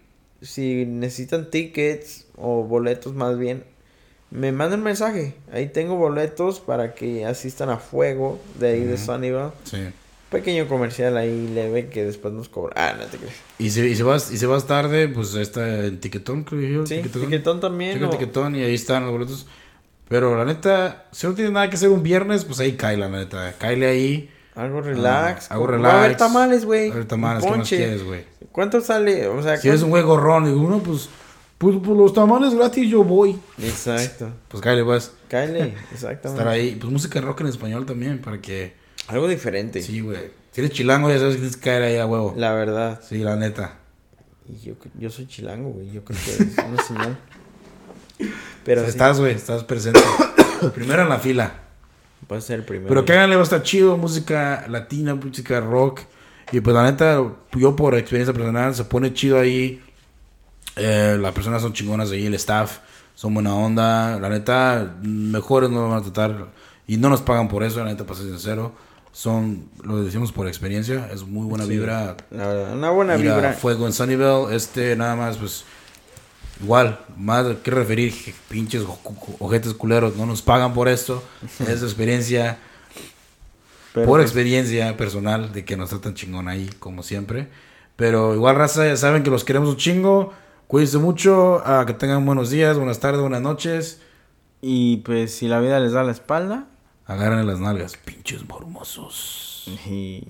[0.42, 3.64] si necesitan tickets o boletos más bien,
[4.30, 5.34] me manden un mensaje.
[5.52, 9.05] Ahí tengo boletos para que asistan a Fuego de ahí de Ujú.
[9.05, 9.52] Sunnyvale.
[9.64, 9.78] Sí.
[10.30, 12.72] Pequeño comercial ahí leve que después nos cobra.
[12.76, 13.34] Ah, no te crees.
[13.59, 16.86] Y si, y si vas, y si vas tarde, pues está en Tiquetón, creo yo.
[16.86, 17.22] Sí, Tiquetón.
[17.22, 18.02] Tiquetón también.
[18.02, 19.46] O- Tiquetón y ahí están los boletos.
[20.09, 23.09] Pero la neta, si no tienes nada que hacer un viernes, pues ahí cae la
[23.09, 23.55] neta.
[23.59, 24.30] Cáele ahí.
[24.55, 25.50] Algo relax.
[25.50, 26.16] Ah, algo Va a haber relax.
[26.18, 26.90] tamales, güey.
[26.90, 28.24] A ver, tamales, ¿qué más quieres, güey?
[28.52, 29.26] ¿Cuánto sale?
[29.26, 31.09] O sea, Si eres un güey gorrón, digo, no, pues,
[31.59, 33.38] pues, pues los tamales gratis yo voy.
[33.61, 34.30] Exacto.
[34.48, 35.12] Pues cáele, pues.
[35.28, 36.28] Cáele, exactamente.
[36.28, 36.76] Estar ahí.
[36.80, 38.74] Pues música rock en español también, para que.
[39.09, 39.82] Algo diferente.
[39.82, 40.30] Sí, güey.
[40.52, 42.32] Si eres chilango, ya sabes que tienes que caer ahí a huevo.
[42.36, 43.00] La verdad.
[43.07, 43.78] Sí, la neta.
[44.48, 45.90] Y yo, yo soy chilango, güey.
[45.90, 47.18] Yo creo que es una señal.
[48.64, 50.00] Pero O sea, sí, Estás, güey, estás presente.
[50.74, 51.52] Primero en la fila.
[52.27, 52.89] Puede ser el primero.
[52.89, 56.01] Pero que háganle va a estar chido, música latina, música rock.
[56.53, 57.22] Y pues la neta,
[57.53, 59.83] yo por experiencia personal, se pone chido ahí.
[60.77, 62.79] Eh, las personas son chingonas ahí, el staff
[63.14, 64.18] son buena onda.
[64.18, 66.47] La neta, mejores no nos van a tratar.
[66.87, 68.72] Y no nos pagan por eso, la neta, para ser sincero.
[69.12, 72.16] Son, lo decimos por experiencia, es muy buena Sí, vibra.
[72.31, 73.53] La verdad, una buena a vibra.
[73.53, 75.64] Fuego en Sunnyvale, este nada más, pues
[76.65, 78.12] igual, más que referir,
[78.49, 78.83] pinches
[79.39, 81.23] ojetes culeros, no nos pagan por esto,
[81.61, 82.59] es experiencia,
[83.93, 87.49] Pero por pues, experiencia personal de que nos tratan chingón ahí, como siempre.
[87.97, 90.33] Pero igual, raza, ya saben que los queremos un chingo,
[90.67, 94.01] cuídense mucho, ah, que tengan buenos días, buenas tardes, buenas noches,
[94.61, 96.67] Y pues si la vida les da la espalda.
[97.07, 99.71] agarren las nalgas, pinches mormosos.
[99.87, 100.23] Y